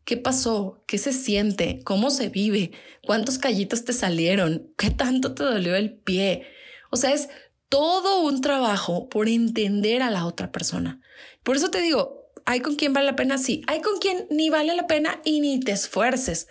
¿Qué 0.08 0.16
pasó? 0.16 0.82
¿Qué 0.88 0.98
se 0.98 1.12
siente? 1.12 1.82
¿Cómo 1.84 2.12
se 2.12 2.30
vive? 2.30 2.72
¿Cuántos 3.06 3.38
callitos 3.38 3.84
te 3.84 3.92
salieron? 3.92 4.72
¿Qué 4.78 4.90
tanto 4.90 5.34
te 5.34 5.44
dolió 5.44 5.76
el 5.76 5.96
pie? 5.96 6.48
O 6.92 6.96
sea, 6.96 7.14
es 7.14 7.28
todo 7.68 8.22
un 8.22 8.40
trabajo 8.40 9.10
por 9.10 9.28
entender 9.28 10.02
a 10.02 10.10
la 10.10 10.26
otra 10.26 10.50
persona. 10.54 11.02
Por 11.44 11.58
eso 11.58 11.72
te 11.72 11.82
digo, 11.82 12.32
hay 12.46 12.62
con 12.62 12.78
quien 12.78 12.94
vale 12.94 13.08
la 13.08 13.18
pena, 13.18 13.38
sí, 13.38 13.64
hay 13.68 13.82
con 13.82 14.00
quien 14.00 14.28
ni 14.30 14.50
vale 14.50 14.78
la 14.78 14.88
pena 14.88 15.20
y 15.26 15.42
ni 15.42 15.60
te 15.60 15.74
esfuerces. 15.74 16.48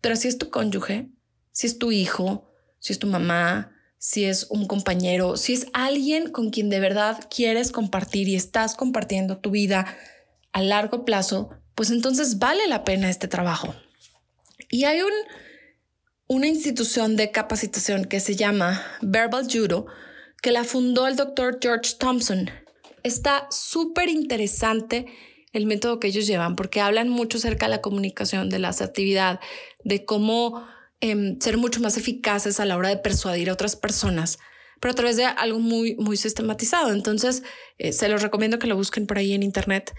Pero 0.00 0.16
si 0.16 0.28
es 0.28 0.38
tu 0.38 0.48
cónyuge, 0.48 1.10
si 1.52 1.66
es 1.66 1.78
tu 1.78 1.92
hijo, 1.92 2.50
si 2.78 2.94
es 2.94 2.98
tu 2.98 3.06
mamá, 3.06 3.76
si 3.98 4.24
es 4.24 4.46
un 4.48 4.66
compañero, 4.66 5.36
si 5.36 5.52
es 5.52 5.66
alguien 5.74 6.30
con 6.30 6.48
quien 6.48 6.70
de 6.70 6.80
verdad 6.80 7.28
quieres 7.28 7.70
compartir 7.70 8.30
y 8.30 8.34
estás 8.34 8.74
compartiendo 8.74 9.36
tu 9.36 9.50
vida 9.50 9.94
a 10.52 10.62
largo 10.62 11.04
plazo, 11.04 11.50
pues 11.74 11.90
entonces 11.90 12.38
vale 12.38 12.66
la 12.68 12.84
pena 12.84 13.10
este 13.10 13.28
trabajo. 13.28 13.74
Y 14.70 14.84
hay 14.84 15.02
un, 15.02 15.12
una 16.26 16.46
institución 16.46 17.16
de 17.16 17.30
capacitación 17.30 18.06
que 18.06 18.20
se 18.20 18.36
llama 18.36 18.82
Verbal 19.02 19.46
Judo, 19.50 19.86
que 20.42 20.52
la 20.52 20.64
fundó 20.64 21.06
el 21.06 21.16
doctor 21.16 21.58
George 21.60 21.94
Thompson. 21.98 22.50
Está 23.02 23.46
súper 23.50 24.08
interesante 24.08 25.06
el 25.52 25.66
método 25.66 26.00
que 26.00 26.08
ellos 26.08 26.26
llevan 26.26 26.56
porque 26.56 26.80
hablan 26.80 27.08
mucho 27.08 27.38
acerca 27.38 27.66
de 27.66 27.70
la 27.70 27.80
comunicación, 27.80 28.50
de 28.50 28.58
la 28.58 28.68
asertividad, 28.68 29.40
de 29.84 30.04
cómo 30.04 30.66
em, 31.00 31.38
ser 31.40 31.56
mucho 31.56 31.80
más 31.80 31.96
eficaces 31.96 32.60
a 32.60 32.64
la 32.64 32.76
hora 32.76 32.88
de 32.88 32.96
persuadir 32.96 33.48
a 33.48 33.52
otras 33.52 33.76
personas, 33.76 34.38
pero 34.80 34.92
a 34.92 34.94
través 34.96 35.16
de 35.16 35.24
algo 35.24 35.60
muy, 35.60 35.94
muy 35.96 36.16
sistematizado. 36.16 36.92
Entonces, 36.92 37.42
eh, 37.78 37.92
se 37.92 38.08
los 38.08 38.22
recomiendo 38.22 38.58
que 38.58 38.66
lo 38.66 38.76
busquen 38.76 39.06
por 39.06 39.18
ahí 39.18 39.32
en 39.32 39.42
internet. 39.42 39.94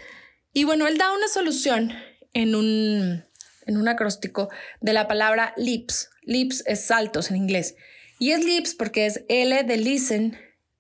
Y 0.56 0.64
bueno, 0.64 0.88
él 0.88 0.98
da 0.98 1.12
una 1.12 1.28
solución 1.28 1.92
en 2.34 2.56
un, 2.56 3.26
en 3.66 3.78
un 3.78 3.88
acróstico 3.90 4.50
de 4.80 4.94
la 4.94 5.06
palabra 5.06 5.54
lips. 5.58 6.10
Lips 6.22 6.64
es 6.66 6.80
saltos 6.80 7.30
en 7.30 7.36
inglés. 7.36 7.76
Y 8.20 8.32
es 8.32 8.46
lips 8.46 8.74
porque 8.74 9.06
es 9.06 9.26
L 9.28 9.64
de 9.66 9.78
listen, 9.78 10.38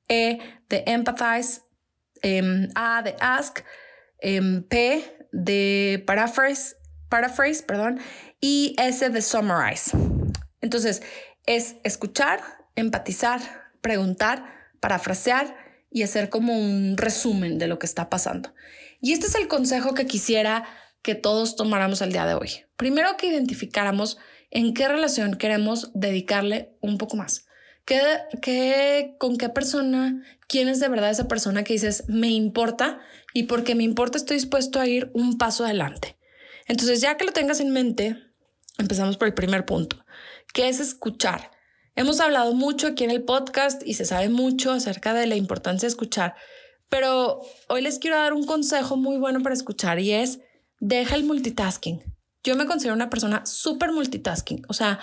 E 0.07 0.39
de 0.69 0.83
empathize, 0.87 1.59
em, 2.21 2.69
A 2.73 3.01
de 3.01 3.17
ask, 3.19 3.65
em, 4.19 4.63
P 4.63 5.03
de 5.33 6.01
paraphrase, 6.07 6.77
paraphrase, 7.09 7.61
perdón, 7.61 7.99
y 8.39 8.77
S 8.77 9.09
de 9.09 9.21
summarize. 9.21 9.91
Entonces, 10.61 11.01
es 11.45 11.75
escuchar, 11.83 12.39
empatizar, 12.77 13.41
preguntar, 13.81 14.69
parafrasear 14.79 15.53
y 15.91 16.03
hacer 16.03 16.29
como 16.29 16.57
un 16.57 16.95
resumen 16.95 17.57
de 17.57 17.67
lo 17.67 17.77
que 17.77 17.87
está 17.87 18.09
pasando. 18.09 18.53
Y 19.01 19.13
este 19.13 19.27
es 19.27 19.35
el 19.35 19.47
consejo 19.47 19.93
que 19.93 20.05
quisiera 20.05 20.63
que 21.01 21.15
todos 21.15 21.55
tomáramos 21.55 22.01
el 22.01 22.11
día 22.11 22.25
de 22.25 22.33
hoy. 22.33 22.65
Primero 22.77 23.17
que 23.17 23.27
identificáramos 23.27 24.17
en 24.51 24.73
qué 24.73 24.87
relación 24.87 25.35
queremos 25.35 25.91
dedicarle 25.93 26.75
un 26.81 26.97
poco 26.97 27.17
más. 27.17 27.45
¿Qué, 27.85 28.01
qué, 28.41 29.15
¿Con 29.19 29.37
qué 29.37 29.49
persona? 29.49 30.23
¿Quién 30.47 30.67
es 30.67 30.79
de 30.79 30.87
verdad 30.87 31.11
esa 31.11 31.27
persona 31.27 31.63
que 31.63 31.73
dices 31.73 32.05
me 32.07 32.29
importa? 32.29 32.99
Y 33.33 33.43
porque 33.43 33.75
me 33.75 33.83
importa 33.83 34.17
estoy 34.17 34.37
dispuesto 34.37 34.79
a 34.79 34.87
ir 34.87 35.11
un 35.13 35.37
paso 35.37 35.65
adelante. 35.65 36.17
Entonces, 36.67 37.01
ya 37.01 37.17
que 37.17 37.25
lo 37.25 37.31
tengas 37.31 37.59
en 37.59 37.71
mente, 37.71 38.17
empezamos 38.79 39.17
por 39.17 39.27
el 39.27 39.33
primer 39.33 39.65
punto, 39.65 40.03
que 40.53 40.67
es 40.67 40.79
escuchar. 40.79 41.51
Hemos 41.95 42.19
hablado 42.19 42.53
mucho 42.53 42.87
aquí 42.87 43.03
en 43.03 43.11
el 43.11 43.23
podcast 43.23 43.81
y 43.85 43.93
se 43.93 44.05
sabe 44.05 44.29
mucho 44.29 44.71
acerca 44.71 45.13
de 45.13 45.27
la 45.27 45.35
importancia 45.35 45.87
de 45.87 45.91
escuchar, 45.91 46.35
pero 46.89 47.41
hoy 47.69 47.81
les 47.81 47.99
quiero 47.99 48.17
dar 48.17 48.33
un 48.33 48.45
consejo 48.45 48.97
muy 48.97 49.17
bueno 49.17 49.41
para 49.41 49.55
escuchar 49.55 49.99
y 49.99 50.11
es 50.11 50.39
deja 50.79 51.15
el 51.15 51.23
multitasking. 51.23 52.03
Yo 52.43 52.55
me 52.55 52.65
considero 52.65 52.93
una 52.93 53.09
persona 53.09 53.45
súper 53.45 53.91
multitasking, 53.91 54.63
o 54.67 54.73
sea, 54.73 54.99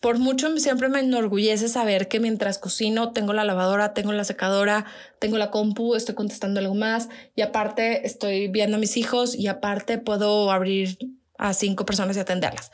por 0.00 0.18
mucho 0.18 0.56
siempre 0.58 0.88
me 0.88 1.00
enorgullece 1.00 1.68
saber 1.68 2.08
que 2.08 2.20
mientras 2.20 2.58
cocino 2.58 3.12
tengo 3.12 3.32
la 3.32 3.44
lavadora, 3.44 3.94
tengo 3.94 4.12
la 4.12 4.24
secadora, 4.24 4.84
tengo 5.18 5.38
la 5.38 5.50
compu, 5.50 5.94
estoy 5.94 6.14
contestando 6.14 6.60
algo 6.60 6.74
más 6.74 7.08
y 7.34 7.42
aparte 7.42 8.06
estoy 8.06 8.48
viendo 8.48 8.76
a 8.76 8.80
mis 8.80 8.96
hijos 8.96 9.34
y 9.34 9.46
aparte 9.46 9.98
puedo 9.98 10.50
abrir 10.50 10.98
a 11.38 11.54
cinco 11.54 11.86
personas 11.86 12.16
y 12.16 12.20
atenderlas. 12.20 12.70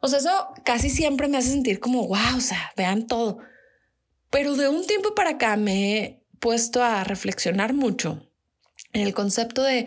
O 0.00 0.08
sea, 0.08 0.18
eso 0.18 0.48
casi 0.64 0.90
siempre 0.90 1.28
me 1.28 1.38
hace 1.38 1.50
sentir 1.50 1.80
como, 1.80 2.06
wow, 2.08 2.36
o 2.36 2.40
sea, 2.40 2.72
vean 2.76 3.06
todo. 3.06 3.38
Pero 4.30 4.56
de 4.56 4.68
un 4.68 4.86
tiempo 4.86 5.14
para 5.14 5.30
acá 5.30 5.56
me 5.56 6.23
puesto 6.44 6.84
a 6.84 7.04
reflexionar 7.04 7.72
mucho 7.72 8.30
en 8.92 9.00
el 9.00 9.14
concepto 9.14 9.62
de 9.62 9.86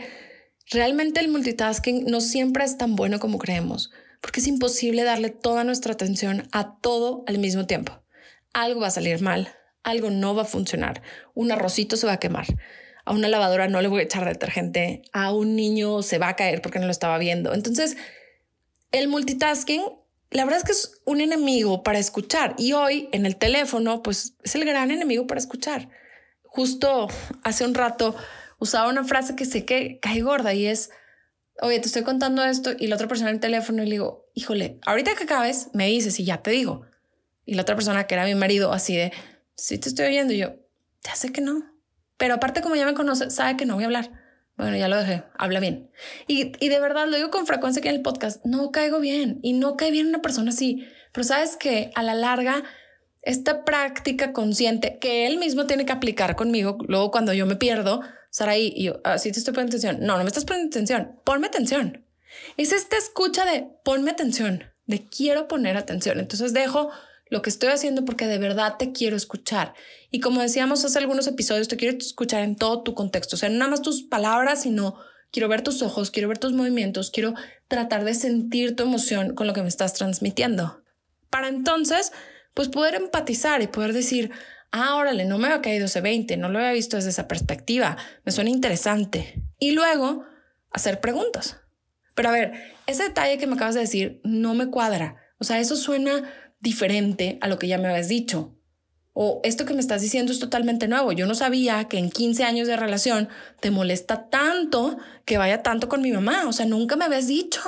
realmente 0.71 1.19
el 1.19 1.27
multitasking 1.27 2.05
no 2.05 2.19
siempre 2.19 2.63
es 2.63 2.79
tan 2.79 2.95
bueno 2.95 3.19
como 3.19 3.37
creemos, 3.37 3.91
porque 4.21 4.39
es 4.39 4.47
imposible 4.47 5.03
darle 5.03 5.29
toda 5.29 5.63
nuestra 5.63 5.93
atención 5.93 6.49
a 6.51 6.79
todo 6.81 7.23
al 7.27 7.37
mismo 7.37 7.67
tiempo. 7.67 8.01
Algo 8.53 8.81
va 8.81 8.87
a 8.87 8.89
salir 8.89 9.21
mal, 9.21 9.53
algo 9.83 10.09
no 10.09 10.33
va 10.33 10.41
a 10.41 10.45
funcionar, 10.45 11.03
un 11.35 11.51
arrocito 11.51 11.95
se 11.95 12.07
va 12.07 12.13
a 12.13 12.19
quemar, 12.19 12.47
a 13.05 13.13
una 13.13 13.27
lavadora 13.27 13.67
no 13.67 13.79
le 13.79 13.87
voy 13.87 13.99
a 13.99 14.05
echar 14.05 14.25
detergente, 14.25 15.03
a 15.13 15.31
un 15.31 15.55
niño 15.55 16.01
se 16.01 16.17
va 16.17 16.29
a 16.29 16.35
caer 16.35 16.63
porque 16.63 16.79
no 16.79 16.87
lo 16.87 16.91
estaba 16.91 17.19
viendo. 17.19 17.53
Entonces, 17.53 17.97
el 18.91 19.09
multitasking 19.09 19.83
la 20.31 20.43
verdad 20.43 20.57
es 20.57 20.65
que 20.65 20.71
es 20.71 21.01
un 21.05 21.21
enemigo 21.21 21.83
para 21.83 21.99
escuchar 21.99 22.55
y 22.57 22.73
hoy 22.73 23.09
en 23.11 23.27
el 23.27 23.35
teléfono 23.35 24.01
pues 24.01 24.33
es 24.43 24.55
el 24.55 24.65
gran 24.65 24.89
enemigo 24.89 25.27
para 25.27 25.39
escuchar. 25.39 25.89
Justo 26.47 27.07
hace 27.43 27.65
un 27.65 27.73
rato 27.75 28.15
usaba 28.59 28.89
una 28.89 29.03
frase 29.03 29.35
que 29.35 29.45
sé 29.45 29.65
que 29.65 29.99
cae 29.99 30.21
gorda 30.21 30.53
y 30.53 30.65
es, 30.65 30.89
oye, 31.61 31.79
te 31.79 31.87
estoy 31.87 32.03
contando 32.03 32.43
esto 32.43 32.71
y 32.77 32.87
la 32.87 32.95
otra 32.95 33.07
persona 33.07 33.29
en 33.29 33.35
el 33.35 33.41
teléfono 33.41 33.83
y 33.83 33.85
le 33.85 33.91
digo, 33.91 34.29
híjole, 34.33 34.79
ahorita 34.85 35.15
que 35.15 35.23
acabes 35.23 35.69
me 35.73 35.87
dices 35.87 36.19
y 36.19 36.25
ya 36.25 36.41
te 36.41 36.51
digo. 36.51 36.85
Y 37.45 37.55
la 37.55 37.61
otra 37.61 37.75
persona 37.75 38.07
que 38.07 38.15
era 38.15 38.25
mi 38.25 38.35
marido 38.35 38.73
así 38.73 38.95
de, 38.95 39.13
sí 39.55 39.77
te 39.77 39.89
estoy 39.89 40.07
oyendo 40.07 40.33
y 40.33 40.37
yo, 40.37 40.55
ya 41.03 41.15
sé 41.15 41.31
que 41.31 41.41
no. 41.41 41.63
Pero 42.17 42.35
aparte 42.35 42.61
como 42.61 42.75
ya 42.75 42.85
me 42.85 42.93
conoce, 42.93 43.29
sabe 43.29 43.57
que 43.57 43.65
no 43.65 43.75
voy 43.75 43.83
a 43.83 43.87
hablar. 43.87 44.11
Bueno, 44.57 44.75
ya 44.75 44.87
lo 44.87 44.97
dejé, 44.97 45.23
habla 45.37 45.59
bien. 45.59 45.91
Y, 46.27 46.51
y, 46.59 46.69
de 46.69 46.79
verdad 46.79 47.07
lo 47.07 47.15
digo 47.15 47.29
con 47.29 47.45
frecuencia 47.45 47.79
aquí 47.79 47.89
en 47.89 47.95
el 47.95 48.01
podcast, 48.01 48.43
no 48.43 48.71
caigo 48.71 48.99
bien 48.99 49.39
y 49.43 49.53
no 49.53 49.77
cae 49.77 49.91
bien 49.91 50.07
una 50.07 50.23
persona 50.23 50.49
así. 50.49 50.87
Pero 51.13 51.23
sabes 51.23 51.57
que 51.57 51.91
a 51.93 52.01
la 52.01 52.15
larga, 52.15 52.63
esta 53.27 53.65
práctica 53.65 54.31
consciente 54.31 54.99
que 54.99 55.27
él 55.27 55.37
mismo 55.37 55.65
tiene 55.65 55.85
que 55.85 55.91
aplicar 55.91 56.35
conmigo, 56.35 56.77
luego 56.87 57.11
cuando 57.11 57.33
yo 57.33 57.45
me 57.45 57.57
pierdo, 57.57 58.01
ahí 58.45 58.71
y 58.75 58.85
yo, 58.85 59.01
así 59.03 59.29
ah, 59.29 59.31
te 59.31 59.39
estoy 59.39 59.53
poniendo 59.53 59.75
atención. 59.75 60.05
No, 60.05 60.17
no 60.17 60.23
me 60.23 60.29
estás 60.29 60.45
poniendo 60.45 60.69
atención, 60.69 61.19
ponme 61.23 61.47
atención. 61.47 62.05
Es 62.55 62.71
esta 62.71 62.97
escucha 62.97 63.45
de 63.45 63.67
ponme 63.83 64.11
atención, 64.11 64.63
de 64.85 65.05
quiero 65.05 65.47
poner 65.47 65.75
atención. 65.75 66.19
Entonces 66.19 66.53
dejo 66.53 66.91
lo 67.29 67.41
que 67.41 67.49
estoy 67.49 67.69
haciendo 67.69 68.05
porque 68.05 68.27
de 68.27 68.37
verdad 68.37 68.75
te 68.77 68.91
quiero 68.91 69.17
escuchar. 69.17 69.73
Y 70.11 70.19
como 70.19 70.41
decíamos 70.41 70.85
hace 70.85 70.99
algunos 70.99 71.27
episodios, 71.27 71.67
te 71.67 71.77
quiero 71.77 71.97
escuchar 71.97 72.43
en 72.43 72.55
todo 72.55 72.83
tu 72.83 72.93
contexto, 72.93 73.35
o 73.35 73.39
sea, 73.39 73.49
no 73.49 73.57
nada 73.57 73.71
más 73.71 73.81
tus 73.81 74.03
palabras, 74.03 74.61
sino 74.61 74.95
quiero 75.31 75.49
ver 75.49 75.61
tus 75.63 75.81
ojos, 75.81 76.11
quiero 76.11 76.29
ver 76.29 76.37
tus 76.37 76.53
movimientos, 76.53 77.11
quiero 77.11 77.33
tratar 77.67 78.05
de 78.05 78.13
sentir 78.13 78.75
tu 78.75 78.83
emoción 78.83 79.35
con 79.35 79.47
lo 79.47 79.53
que 79.53 79.63
me 79.63 79.67
estás 79.67 79.93
transmitiendo. 79.93 80.83
Para 81.29 81.49
entonces, 81.49 82.13
pues 82.57 82.69
poder 82.69 82.95
empatizar 82.95 83.61
y 83.61 83.67
poder 83.67 83.93
decir, 83.93 84.31
ah, 84.71 84.95
órale, 84.95 85.25
no 85.25 85.37
me 85.37 85.45
había 85.45 85.61
caído 85.61 85.85
ese 85.85 86.01
20, 86.01 86.37
no 86.37 86.49
lo 86.49 86.57
había 86.57 86.71
visto 86.71 86.95
desde 86.95 87.11
esa 87.11 87.27
perspectiva, 87.27 87.97
me 88.25 88.31
suena 88.31 88.49
interesante. 88.49 89.43
Y 89.59 89.73
luego 89.73 90.23
hacer 90.71 90.99
preguntas. 90.99 91.57
Pero 92.15 92.29
a 92.29 92.31
ver, 92.31 92.53
ese 92.87 93.03
detalle 93.03 93.37
que 93.37 93.45
me 93.45 93.53
acabas 93.53 93.75
de 93.75 93.81
decir 93.81 94.21
no 94.23 94.55
me 94.55 94.71
cuadra. 94.71 95.17
O 95.37 95.43
sea, 95.43 95.59
eso 95.59 95.75
suena 95.75 96.33
diferente 96.59 97.37
a 97.41 97.47
lo 97.47 97.59
que 97.59 97.67
ya 97.67 97.77
me 97.77 97.89
habías 97.89 98.07
dicho. 98.07 98.57
O 99.13 99.39
esto 99.43 99.65
que 99.65 99.75
me 99.75 99.79
estás 99.79 100.01
diciendo 100.01 100.31
es 100.31 100.39
totalmente 100.39 100.87
nuevo. 100.87 101.11
Yo 101.11 101.27
no 101.27 101.35
sabía 101.35 101.87
que 101.87 101.99
en 101.99 102.09
15 102.09 102.43
años 102.43 102.67
de 102.67 102.75
relación 102.75 103.29
te 103.59 103.69
molesta 103.69 104.31
tanto 104.31 104.97
que 105.25 105.37
vaya 105.37 105.61
tanto 105.61 105.89
con 105.89 106.01
mi 106.01 106.11
mamá. 106.11 106.47
O 106.47 106.53
sea, 106.53 106.65
nunca 106.65 106.95
me 106.95 107.05
habías 107.05 107.27
dicho. 107.27 107.61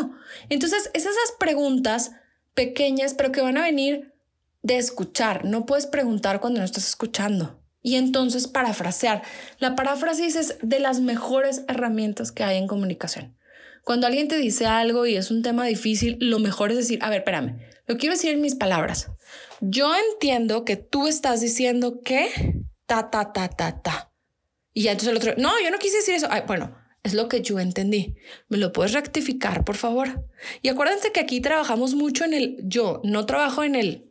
Entonces, 0.50 0.89
es 0.96 1.03
esas 1.03 1.36
preguntas 1.39 2.13
pequeñas, 2.55 3.13
pero 3.13 3.31
que 3.31 3.41
van 3.41 3.58
a 3.58 3.62
venir 3.62 4.15
de 4.61 4.77
escuchar. 4.77 5.45
No 5.45 5.65
puedes 5.65 5.85
preguntar 5.85 6.39
cuando 6.39 6.59
no 6.59 6.65
estás 6.65 6.87
escuchando. 6.87 7.61
Y 7.81 7.95
entonces 7.95 8.47
parafrasear. 8.47 9.23
La 9.59 9.75
paráfrasis 9.75 10.35
es 10.35 10.57
de 10.61 10.79
las 10.79 10.99
mejores 10.99 11.63
herramientas 11.67 12.31
que 12.31 12.43
hay 12.43 12.57
en 12.57 12.67
comunicación. 12.67 13.37
Cuando 13.83 14.07
alguien 14.07 14.27
te 14.27 14.37
dice 14.37 14.65
algo 14.65 15.05
y 15.05 15.15
es 15.15 15.31
un 15.31 15.41
tema 15.41 15.65
difícil, 15.65 16.17
lo 16.19 16.39
mejor 16.39 16.71
es 16.71 16.77
decir, 16.77 16.99
a 17.01 17.09
ver, 17.09 17.19
espérame, 17.19 17.59
lo 17.87 17.97
quiero 17.97 18.13
decir 18.13 18.31
en 18.31 18.41
mis 18.41 18.55
palabras. 18.55 19.07
Yo 19.61 19.91
entiendo 20.11 20.65
que 20.65 20.75
tú 20.75 21.07
estás 21.07 21.41
diciendo 21.41 22.01
que 22.01 22.29
ta, 22.85 23.09
ta, 23.09 23.31
ta, 23.33 23.49
ta, 23.49 23.81
ta. 23.81 24.11
Y 24.73 24.83
ya 24.83 24.91
entonces 24.91 25.11
el 25.11 25.17
otro, 25.17 25.33
no, 25.37 25.51
yo 25.63 25.71
no 25.71 25.79
quise 25.79 25.97
decir 25.97 26.15
eso. 26.15 26.27
bueno, 26.45 26.75
es 27.03 27.13
lo 27.13 27.29
que 27.29 27.41
yo 27.41 27.59
entendí. 27.59 28.15
¿Me 28.49 28.57
lo 28.57 28.73
puedes 28.73 28.93
rectificar, 28.93 29.63
por 29.63 29.77
favor? 29.77 30.25
Y 30.61 30.69
acuérdense 30.69 31.11
que 31.11 31.19
aquí 31.19 31.41
trabajamos 31.41 31.95
mucho 31.95 32.25
en 32.25 32.33
el 32.33 32.57
yo, 32.63 33.01
no 33.03 33.25
trabajo 33.25 33.63
en 33.63 33.75
el 33.75 34.08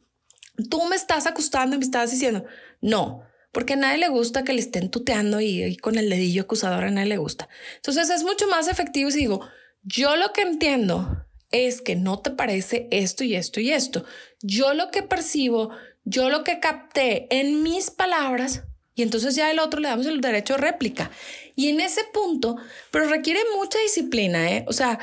tú 0.70 0.84
me 0.86 0.96
estás 0.96 1.26
acusando 1.26 1.76
y 1.76 1.78
me 1.78 1.84
estás 1.84 2.10
diciendo. 2.10 2.44
No, 2.80 3.22
porque 3.52 3.74
a 3.74 3.76
nadie 3.76 3.98
le 3.98 4.08
gusta 4.08 4.44
que 4.44 4.52
le 4.52 4.60
estén 4.60 4.90
tuteando 4.90 5.40
y, 5.40 5.64
y, 5.64 5.76
con 5.76 5.96
el 5.96 6.10
dedillo 6.10 6.42
acusador 6.42 6.84
a 6.84 6.90
nadie 6.90 7.08
le 7.08 7.16
gusta. 7.16 7.48
Entonces 7.76 8.10
es 8.10 8.22
mucho 8.24 8.46
más 8.48 8.68
efectivo 8.68 9.10
si 9.10 9.20
digo, 9.20 9.40
yo 9.82 10.16
lo 10.16 10.32
que 10.32 10.42
entiendo 10.42 11.26
es 11.50 11.80
que 11.80 11.96
no 11.96 12.18
te 12.20 12.30
parece 12.30 12.88
esto 12.90 13.24
y 13.24 13.34
esto 13.34 13.60
y 13.60 13.72
esto. 13.72 14.04
Yo 14.42 14.74
lo 14.74 14.90
que 14.90 15.02
percibo, 15.02 15.70
yo 16.04 16.28
lo 16.28 16.44
que 16.44 16.60
capté 16.60 17.26
en 17.30 17.62
mis 17.62 17.90
palabras 17.90 18.64
y 18.98 19.02
entonces 19.02 19.36
ya 19.36 19.50
el 19.50 19.60
otro 19.60 19.80
le 19.80 19.88
damos 19.88 20.06
el 20.06 20.20
derecho 20.20 20.54
a 20.54 20.56
réplica. 20.56 21.12
Y 21.54 21.68
en 21.68 21.78
ese 21.80 22.02
punto, 22.12 22.56
pero 22.90 23.08
requiere 23.08 23.38
mucha 23.56 23.78
disciplina, 23.78 24.50
¿eh? 24.50 24.64
O 24.66 24.72
sea, 24.72 24.98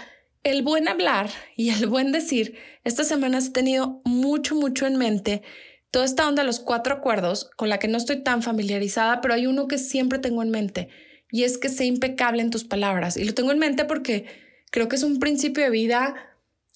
el 0.45 0.61
buen 0.61 0.87
hablar 0.87 1.29
y 1.57 1.71
el 1.71 1.87
buen 1.87 2.11
decir, 2.13 2.55
estas 2.83 3.07
semanas 3.07 3.47
he 3.47 3.51
tenido 3.51 4.01
mucho, 4.05 4.55
mucho 4.55 4.85
en 4.85 4.95
mente 4.95 5.41
toda 5.89 6.05
esta 6.05 6.27
onda 6.27 6.43
de 6.43 6.47
los 6.47 6.59
cuatro 6.59 6.93
acuerdos 6.93 7.49
con 7.55 7.67
la 7.67 7.79
que 7.79 7.87
no 7.87 7.97
estoy 7.97 8.21
tan 8.21 8.43
familiarizada, 8.43 9.21
pero 9.21 9.33
hay 9.33 9.47
uno 9.47 9.67
que 9.67 9.77
siempre 9.77 10.19
tengo 10.19 10.43
en 10.43 10.51
mente 10.51 10.89
y 11.31 11.43
es 11.43 11.57
que 11.57 11.69
sea 11.69 11.87
impecable 11.87 12.43
en 12.43 12.51
tus 12.51 12.63
palabras. 12.63 13.17
Y 13.17 13.23
lo 13.23 13.33
tengo 13.33 13.51
en 13.51 13.59
mente 13.59 13.85
porque 13.85 14.25
creo 14.71 14.87
que 14.87 14.97
es 14.97 15.03
un 15.03 15.19
principio 15.19 15.63
de 15.63 15.71
vida 15.71 16.15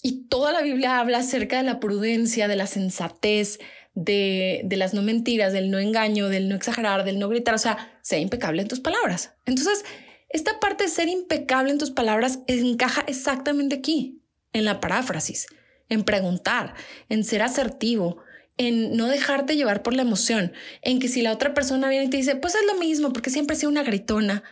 y 0.02 0.26
toda 0.28 0.52
la 0.52 0.62
Biblia 0.62 0.98
habla 0.98 1.18
acerca 1.18 1.58
de 1.58 1.62
la 1.62 1.78
prudencia, 1.78 2.48
de 2.48 2.56
la 2.56 2.66
sensatez, 2.66 3.60
de, 3.94 4.62
de, 4.64 4.76
las 4.76 4.94
no 4.94 5.02
mentiras, 5.02 5.52
del 5.52 5.70
no 5.70 5.78
engaño, 5.78 6.28
del 6.28 6.48
no 6.48 6.56
exagerar, 6.56 7.04
del 7.04 7.18
no 7.18 7.28
gritar. 7.28 7.54
O 7.54 7.58
sea, 7.58 8.00
sea 8.02 8.18
impecable 8.18 8.62
en 8.62 8.68
tus 8.68 8.80
palabras. 8.80 9.34
Entonces, 9.44 9.84
esta 10.30 10.60
parte 10.60 10.84
de 10.84 10.90
ser 10.90 11.08
impecable 11.08 11.70
en 11.70 11.78
tus 11.78 11.90
palabras 11.90 12.40
encaja 12.46 13.02
exactamente 13.06 13.76
aquí, 13.76 14.22
en 14.52 14.64
la 14.64 14.80
paráfrasis, 14.80 15.46
en 15.88 16.04
preguntar, 16.04 16.74
en 17.08 17.24
ser 17.24 17.42
asertivo, 17.42 18.18
en 18.56 18.96
no 18.96 19.06
dejarte 19.06 19.56
llevar 19.56 19.82
por 19.82 19.94
la 19.94 20.02
emoción, 20.02 20.52
en 20.82 21.00
que 21.00 21.08
si 21.08 21.22
la 21.22 21.32
otra 21.32 21.54
persona 21.54 21.88
viene 21.88 22.04
y 22.04 22.10
te 22.10 22.16
dice, 22.16 22.36
pues 22.36 22.54
es 22.54 22.64
lo 22.66 22.78
mismo, 22.78 23.12
porque 23.12 23.30
siempre 23.30 23.56
he 23.56 23.58
sido 23.58 23.70
una 23.70 23.82
gritona, 23.82 24.42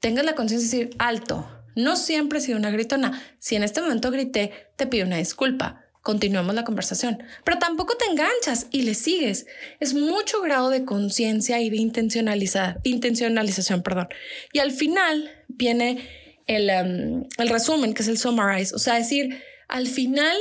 tengas 0.00 0.24
la 0.24 0.34
conciencia 0.34 0.68
de 0.68 0.84
decir, 0.84 0.96
alto, 0.98 1.48
No 1.76 1.94
siempre 1.94 2.40
he 2.40 2.42
sido 2.42 2.58
una 2.58 2.70
gritona. 2.70 3.22
Si 3.38 3.54
en 3.54 3.62
este 3.62 3.80
momento 3.80 4.10
grité, 4.10 4.52
te 4.76 4.88
pido 4.88 5.06
una 5.06 5.18
disculpa. 5.18 5.84
Continuamos 6.02 6.54
la 6.54 6.64
conversación, 6.64 7.22
pero 7.44 7.58
tampoco 7.58 7.94
te 7.96 8.06
enganchas 8.06 8.68
y 8.70 8.82
le 8.82 8.94
sigues. 8.94 9.46
Es 9.80 9.92
mucho 9.92 10.40
grado 10.40 10.70
de 10.70 10.86
conciencia 10.86 11.60
y 11.60 11.68
de 11.68 11.76
intencionalización, 11.76 13.82
perdón. 13.82 14.08
Y 14.52 14.60
al 14.60 14.70
final 14.70 15.30
viene 15.48 16.08
el, 16.46 16.70
em, 16.70 17.24
el 17.36 17.48
resumen, 17.50 17.92
que 17.92 18.00
es 18.02 18.08
el 18.08 18.16
summarize, 18.16 18.74
o 18.74 18.78
sea, 18.78 18.94
decir, 18.94 19.42
al 19.68 19.86
final 19.86 20.38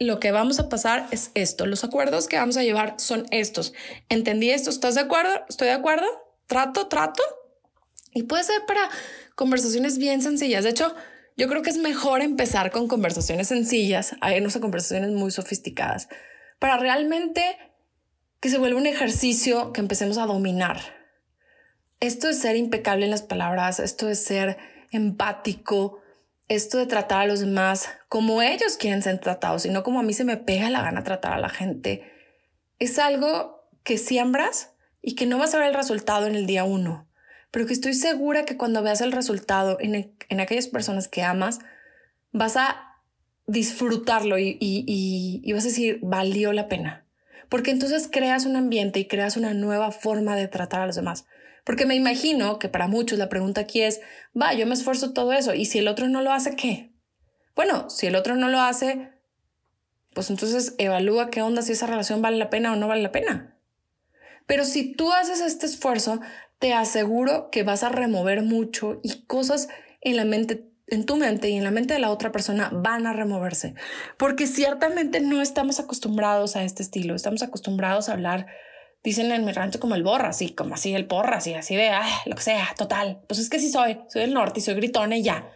lo 0.00 0.18
que 0.18 0.32
vamos 0.32 0.58
a 0.58 0.68
pasar 0.68 1.06
es 1.10 1.30
esto. 1.34 1.66
Los 1.66 1.84
acuerdos 1.84 2.26
que 2.26 2.38
vamos 2.38 2.56
a 2.56 2.62
llevar 2.62 2.94
son 2.98 3.26
estos. 3.30 3.74
¿Entendí 4.08 4.50
esto? 4.50 4.70
¿Estás 4.70 4.94
de 4.94 5.02
acuerdo? 5.02 5.30
¿Estoy 5.48 5.68
de 5.68 5.74
acuerdo? 5.74 6.06
¿Trato? 6.46 6.88
¿Trato? 6.88 7.22
Y 8.14 8.22
puede 8.22 8.44
ser 8.44 8.64
para 8.66 8.88
conversaciones 9.34 9.98
bien 9.98 10.22
sencillas. 10.22 10.64
De 10.64 10.70
hecho, 10.70 10.94
yo 11.40 11.48
creo 11.48 11.62
que 11.62 11.70
es 11.70 11.78
mejor 11.78 12.20
empezar 12.20 12.70
con 12.70 12.86
conversaciones 12.86 13.48
sencillas 13.48 14.14
a 14.20 14.34
irnos 14.34 14.56
a 14.56 14.60
conversaciones 14.60 15.12
muy 15.12 15.30
sofisticadas 15.30 16.10
para 16.58 16.76
realmente 16.76 17.42
que 18.40 18.50
se 18.50 18.58
vuelva 18.58 18.78
un 18.78 18.86
ejercicio 18.86 19.72
que 19.72 19.80
empecemos 19.80 20.18
a 20.18 20.26
dominar. 20.26 20.82
Esto 21.98 22.26
de 22.26 22.34
ser 22.34 22.56
impecable 22.56 23.06
en 23.06 23.10
las 23.10 23.22
palabras, 23.22 23.80
esto 23.80 24.04
de 24.04 24.16
ser 24.16 24.58
empático, 24.90 26.02
esto 26.48 26.76
de 26.76 26.84
tratar 26.84 27.22
a 27.22 27.26
los 27.26 27.40
demás 27.40 27.88
como 28.10 28.42
ellos 28.42 28.76
quieren 28.76 29.02
ser 29.02 29.18
tratados 29.18 29.64
y 29.64 29.70
no 29.70 29.82
como 29.82 29.98
a 29.98 30.02
mí 30.02 30.12
se 30.12 30.24
me 30.24 30.36
pega 30.36 30.68
la 30.68 30.82
gana 30.82 31.04
tratar 31.04 31.32
a 31.32 31.40
la 31.40 31.48
gente, 31.48 32.04
es 32.78 32.98
algo 32.98 33.66
que 33.82 33.96
siembras 33.96 34.74
y 35.00 35.14
que 35.14 35.24
no 35.24 35.38
vas 35.38 35.54
a 35.54 35.58
ver 35.58 35.68
el 35.68 35.74
resultado 35.74 36.26
en 36.26 36.34
el 36.34 36.44
día 36.44 36.64
uno, 36.64 37.09
pero 37.50 37.66
que 37.66 37.72
estoy 37.72 37.94
segura 37.94 38.44
que 38.44 38.56
cuando 38.56 38.82
veas 38.82 39.00
el 39.00 39.12
resultado 39.12 39.76
en, 39.80 40.14
en 40.28 40.40
aquellas 40.40 40.68
personas 40.68 41.08
que 41.08 41.22
amas, 41.22 41.58
vas 42.32 42.56
a 42.56 42.86
disfrutarlo 43.46 44.38
y, 44.38 44.56
y, 44.60 45.40
y 45.42 45.52
vas 45.52 45.64
a 45.64 45.68
decir, 45.68 45.98
valió 46.02 46.52
la 46.52 46.68
pena. 46.68 47.06
Porque 47.48 47.72
entonces 47.72 48.08
creas 48.10 48.46
un 48.46 48.54
ambiente 48.54 49.00
y 49.00 49.08
creas 49.08 49.36
una 49.36 49.54
nueva 49.54 49.90
forma 49.90 50.36
de 50.36 50.46
tratar 50.46 50.80
a 50.82 50.86
los 50.86 50.94
demás. 50.94 51.26
Porque 51.64 51.86
me 51.86 51.96
imagino 51.96 52.58
que 52.58 52.68
para 52.68 52.86
muchos 52.86 53.18
la 53.18 53.28
pregunta 53.28 53.62
aquí 53.62 53.82
es, 53.82 54.00
va, 54.40 54.54
yo 54.54 54.66
me 54.66 54.74
esfuerzo 54.74 55.12
todo 55.12 55.32
eso 55.32 55.54
y 55.54 55.66
si 55.66 55.78
el 55.78 55.88
otro 55.88 56.08
no 56.08 56.22
lo 56.22 56.32
hace, 56.32 56.54
¿qué? 56.56 56.92
Bueno, 57.56 57.90
si 57.90 58.06
el 58.06 58.16
otro 58.16 58.36
no 58.36 58.48
lo 58.48 58.60
hace, 58.60 59.10
pues 60.14 60.30
entonces 60.30 60.74
evalúa 60.78 61.30
qué 61.30 61.42
onda, 61.42 61.62
si 61.62 61.72
esa 61.72 61.86
relación 61.86 62.22
vale 62.22 62.38
la 62.38 62.50
pena 62.50 62.72
o 62.72 62.76
no 62.76 62.88
vale 62.88 63.02
la 63.02 63.12
pena. 63.12 63.58
Pero 64.46 64.64
si 64.64 64.94
tú 64.94 65.12
haces 65.12 65.40
este 65.40 65.66
esfuerzo, 65.66 66.20
te 66.60 66.72
aseguro 66.72 67.50
que 67.50 67.64
vas 67.64 67.82
a 67.82 67.88
remover 67.88 68.42
mucho 68.42 69.00
y 69.02 69.22
cosas 69.26 69.68
en 70.00 70.16
la 70.16 70.24
mente 70.24 70.66
en 70.86 71.06
tu 71.06 71.16
mente 71.16 71.48
y 71.48 71.56
en 71.56 71.62
la 71.62 71.70
mente 71.70 71.94
de 71.94 72.00
la 72.00 72.10
otra 72.10 72.32
persona 72.32 72.68
van 72.72 73.06
a 73.06 73.12
removerse, 73.12 73.74
porque 74.16 74.48
ciertamente 74.48 75.20
no 75.20 75.40
estamos 75.40 75.78
acostumbrados 75.78 76.56
a 76.56 76.64
este 76.64 76.82
estilo, 76.82 77.14
estamos 77.14 77.42
acostumbrados 77.42 78.08
a 78.08 78.14
hablar 78.14 78.46
dicen 79.02 79.30
en 79.32 79.44
mi 79.44 79.52
rancho 79.52 79.80
como 79.80 79.94
el 79.94 80.02
borra, 80.02 80.28
así 80.28 80.50
como 80.50 80.74
así 80.74 80.94
el 80.94 81.06
porra, 81.06 81.38
así, 81.38 81.54
así 81.54 81.76
de, 81.76 81.90
lo 82.26 82.36
que 82.36 82.42
sea, 82.42 82.74
total. 82.76 83.20
Pues 83.26 83.40
es 83.40 83.48
que 83.48 83.58
sí 83.58 83.70
soy, 83.70 83.98
soy 84.08 84.22
del 84.22 84.34
norte 84.34 84.60
y 84.60 84.62
soy 84.62 84.74
gritona 84.74 85.16
y 85.16 85.22
ya. 85.22 85.48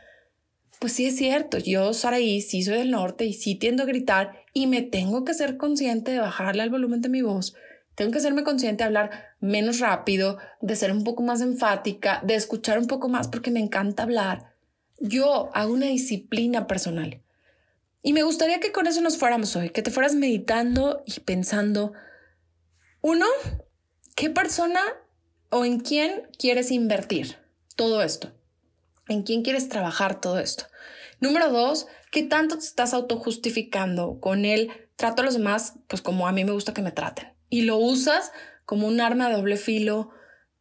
Pues 0.78 0.92
sí 0.92 1.06
es 1.06 1.16
cierto, 1.16 1.58
yo, 1.58 1.92
Saraí, 1.94 2.40
sí 2.40 2.62
soy 2.62 2.78
del 2.78 2.90
norte 2.90 3.24
y 3.24 3.32
sí 3.32 3.54
tiendo 3.54 3.82
a 3.82 3.86
gritar 3.86 4.44
y 4.52 4.66
me 4.66 4.82
tengo 4.82 5.24
que 5.24 5.34
ser 5.34 5.56
consciente 5.56 6.12
de 6.12 6.20
bajarle 6.20 6.62
al 6.62 6.70
volumen 6.70 7.00
de 7.00 7.08
mi 7.08 7.22
voz. 7.22 7.54
Tengo 7.94 8.10
que 8.10 8.20
serme 8.20 8.42
consciente 8.42 8.82
de 8.82 8.86
hablar 8.86 9.10
menos 9.40 9.80
rápido, 9.80 10.38
de 10.60 10.76
ser 10.76 10.90
un 10.90 11.04
poco 11.04 11.22
más 11.22 11.40
enfática, 11.40 12.20
de 12.24 12.34
escuchar 12.34 12.78
un 12.78 12.86
poco 12.86 13.08
más 13.08 13.28
porque 13.28 13.50
me 13.50 13.60
encanta 13.60 14.02
hablar. 14.02 14.54
Yo 14.98 15.50
hago 15.54 15.72
una 15.72 15.86
disciplina 15.86 16.66
personal. 16.66 17.20
Y 18.02 18.12
me 18.12 18.22
gustaría 18.22 18.60
que 18.60 18.72
con 18.72 18.86
eso 18.86 19.00
nos 19.00 19.16
fuéramos 19.16 19.56
hoy, 19.56 19.70
que 19.70 19.82
te 19.82 19.90
fueras 19.90 20.14
meditando 20.14 21.02
y 21.06 21.20
pensando 21.20 21.92
uno, 23.00 23.26
¿qué 24.16 24.30
persona 24.30 24.80
o 25.50 25.64
en 25.64 25.80
quién 25.80 26.28
quieres 26.38 26.70
invertir 26.70 27.38
todo 27.76 28.02
esto? 28.02 28.32
¿En 29.08 29.22
quién 29.22 29.42
quieres 29.42 29.68
trabajar 29.68 30.20
todo 30.20 30.38
esto? 30.38 30.64
Número 31.20 31.50
dos, 31.50 31.86
¿qué 32.10 32.22
tanto 32.22 32.58
te 32.58 32.64
estás 32.64 32.94
autojustificando 32.94 34.20
con 34.20 34.44
el 34.44 34.70
trato 34.96 35.22
a 35.22 35.24
los 35.24 35.34
demás, 35.34 35.74
pues 35.86 36.02
como 36.02 36.26
a 36.26 36.32
mí 36.32 36.44
me 36.44 36.52
gusta 36.52 36.74
que 36.74 36.82
me 36.82 36.92
traten? 36.92 37.33
Y 37.54 37.62
lo 37.62 37.76
usas 37.76 38.32
como 38.64 38.88
un 38.88 39.00
arma 39.00 39.28
de 39.28 39.36
doble 39.36 39.56
filo 39.56 40.10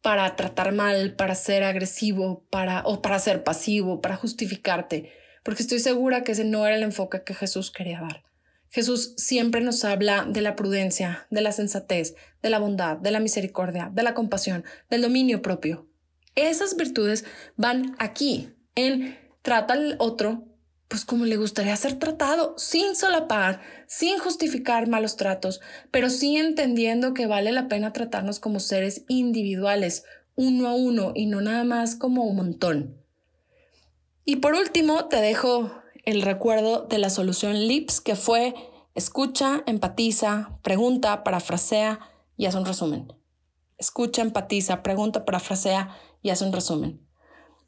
para 0.00 0.36
tratar 0.36 0.72
mal, 0.72 1.16
para 1.16 1.34
ser 1.34 1.64
agresivo, 1.64 2.46
para 2.50 2.82
o 2.86 3.02
para 3.02 3.18
ser 3.18 3.42
pasivo, 3.42 4.00
para 4.00 4.14
justificarte, 4.14 5.10
porque 5.42 5.64
estoy 5.64 5.80
segura 5.80 6.22
que 6.22 6.30
ese 6.30 6.44
no 6.44 6.64
era 6.64 6.76
el 6.76 6.84
enfoque 6.84 7.24
que 7.24 7.34
Jesús 7.34 7.72
quería 7.72 8.00
dar. 8.00 8.22
Jesús 8.70 9.14
siempre 9.16 9.60
nos 9.60 9.84
habla 9.84 10.24
de 10.24 10.40
la 10.40 10.54
prudencia, 10.54 11.26
de 11.30 11.40
la 11.40 11.50
sensatez, 11.50 12.14
de 12.42 12.50
la 12.50 12.60
bondad, 12.60 12.96
de 12.96 13.10
la 13.10 13.18
misericordia, 13.18 13.90
de 13.92 14.04
la 14.04 14.14
compasión, 14.14 14.64
del 14.88 15.02
dominio 15.02 15.42
propio. 15.42 15.88
Esas 16.36 16.76
virtudes 16.76 17.24
van 17.56 17.96
aquí, 17.98 18.50
en 18.76 19.18
trata 19.42 19.74
al 19.74 19.96
otro 19.98 20.46
pues 20.88 21.04
como 21.04 21.24
le 21.24 21.36
gustaría 21.36 21.74
ser 21.76 21.98
tratado, 21.98 22.54
sin 22.58 22.94
solapar, 22.94 23.60
sin 23.86 24.18
justificar 24.18 24.88
malos 24.88 25.16
tratos, 25.16 25.60
pero 25.90 26.10
sí 26.10 26.36
entendiendo 26.36 27.14
que 27.14 27.26
vale 27.26 27.52
la 27.52 27.68
pena 27.68 27.92
tratarnos 27.92 28.38
como 28.38 28.60
seres 28.60 29.04
individuales, 29.08 30.04
uno 30.36 30.68
a 30.68 30.74
uno 30.74 31.12
y 31.14 31.26
no 31.26 31.40
nada 31.40 31.64
más 31.64 31.96
como 31.96 32.24
un 32.24 32.36
montón. 32.36 33.04
Y 34.24 34.36
por 34.36 34.54
último, 34.54 35.06
te 35.06 35.20
dejo 35.20 35.70
el 36.04 36.22
recuerdo 36.22 36.82
de 36.82 36.98
la 36.98 37.10
solución 37.10 37.66
LIPS, 37.66 38.00
que 38.00 38.16
fue 38.16 38.54
escucha, 38.94 39.62
empatiza, 39.66 40.58
pregunta, 40.62 41.24
parafrasea 41.24 42.00
y 42.36 42.46
haz 42.46 42.54
un 42.54 42.64
resumen. 42.64 43.12
Escucha, 43.78 44.22
empatiza, 44.22 44.82
pregunta, 44.82 45.24
parafrasea 45.24 45.96
y 46.22 46.30
haz 46.30 46.42
un 46.42 46.52
resumen. 46.52 47.00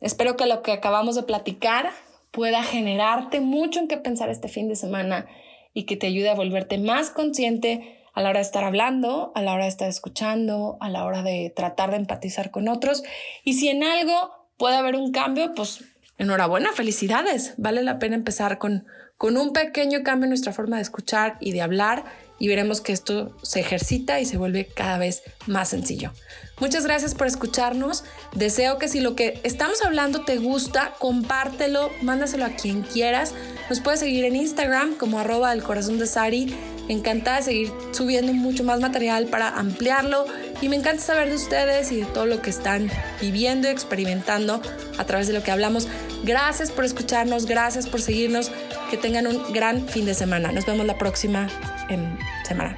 Espero 0.01 0.37
que 0.37 0.47
lo 0.47 0.63
que 0.63 0.73
acabamos 0.73 1.15
de 1.15 1.23
platicar 1.23 1.91
pueda 2.37 2.63
generarte 2.63 3.41
mucho 3.41 3.81
en 3.81 3.89
qué 3.89 3.97
pensar 3.97 4.29
este 4.29 4.49
fin 4.49 4.69
de 4.69 4.77
semana 4.77 5.25
y 5.73 5.85
que 5.85 5.97
te 5.97 6.07
ayude 6.07 6.29
a 6.29 6.35
volverte 6.35 6.77
más 6.77 7.09
consciente 7.09 8.05
a 8.13 8.21
la 8.21 8.29
hora 8.29 8.41
de 8.41 8.45
estar 8.45 8.63
hablando, 8.63 9.33
a 9.35 9.41
la 9.41 9.55
hora 9.55 9.65
de 9.65 9.71
estar 9.71 9.89
escuchando, 9.89 10.77
a 10.83 10.91
la 10.91 11.07
hora 11.07 11.23
de 11.23 11.51
tratar 11.57 11.93
de 11.93 11.97
empatizar 11.97 12.51
con 12.51 12.69
otros. 12.69 13.05
Y 13.43 13.55
si 13.55 13.71
en 13.71 13.83
algo 13.83 14.13
puede 14.59 14.77
haber 14.77 14.97
un 14.97 15.13
cambio, 15.13 15.55
pues 15.55 15.83
enhorabuena, 16.19 16.73
felicidades. 16.73 17.55
Vale 17.57 17.83
la 17.83 17.99
pena 17.99 18.17
empezar 18.17 18.59
con, 18.59 18.87
con 19.17 19.39
un 19.39 19.55
pequeño 19.55 20.03
cambio 20.03 20.25
en 20.25 20.31
nuestra 20.31 20.53
forma 20.53 20.77
de 20.77 20.83
escuchar 20.83 21.39
y 21.41 21.53
de 21.53 21.63
hablar 21.63 22.05
y 22.39 22.49
veremos 22.49 22.81
que 22.81 22.93
esto 22.93 23.33
se 23.43 23.61
ejercita 23.61 24.21
y 24.21 24.27
se 24.27 24.37
vuelve 24.37 24.67
cada 24.67 24.99
vez 24.99 25.23
más 25.47 25.69
sencillo. 25.69 26.13
Muchas 26.59 26.85
gracias 26.85 27.15
por 27.15 27.27
escucharnos. 27.27 28.05
Deseo 28.35 28.79
que 28.79 28.89
si 28.89 29.01
lo 29.01 29.15
que 29.15 29.41
estamos 29.43 29.83
hablando 29.83 30.25
te 30.25 30.39
gusta, 30.39 30.95
compártelo, 30.99 31.91
mándaselo 32.03 32.45
a 32.45 32.51
quien 32.51 32.83
quieras. 32.83 33.35
Nos 33.69 33.81
puedes 33.81 34.01
seguir 34.01 34.25
en 34.25 34.37
Instagram 34.37 34.95
como 34.97 35.19
arroba 35.19 35.53
el 35.53 35.63
corazón 35.63 35.99
de 35.99 36.07
Sari. 36.07 36.55
Encantada 36.89 37.39
de 37.39 37.43
seguir 37.43 37.73
subiendo 37.91 38.33
mucho 38.33 38.63
más 38.63 38.81
material 38.81 39.27
para 39.27 39.49
ampliarlo 39.49 40.25
y 40.63 40.69
me 40.69 40.77
encanta 40.77 41.03
saber 41.03 41.29
de 41.29 41.35
ustedes 41.35 41.91
y 41.91 41.97
de 41.97 42.05
todo 42.07 42.27
lo 42.27 42.41
que 42.43 42.51
están 42.51 42.89
viviendo 43.21 43.67
y 43.67 43.73
experimentando 43.73 44.63
a 44.97 45.05
través 45.05 45.27
de 45.27 45.33
lo 45.33 45.43
que 45.43 45.51
hablamos. 45.51 45.89
Gracias 46.23 46.71
por 46.71 46.85
escucharnos, 46.85 47.47
gracias 47.47 47.89
por 47.89 48.01
seguirnos. 48.01 48.51
Que 48.89 48.97
tengan 48.97 49.27
un 49.27 49.53
gran 49.53 49.89
fin 49.89 50.07
de 50.07 50.15
semana. 50.15 50.53
Nos 50.53 50.65
vemos 50.65 50.87
la 50.87 50.97
próxima 50.97 51.49
en 51.89 52.19
semana. 52.45 52.77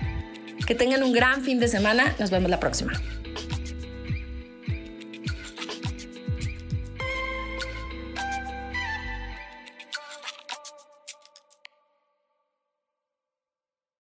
Que 0.67 0.75
tengan 0.75 1.03
un 1.03 1.13
gran 1.13 1.43
fin 1.43 1.61
de 1.61 1.69
semana. 1.69 2.15
Nos 2.19 2.31
vemos 2.31 2.51
la 2.51 2.61
próxima. 2.61 2.93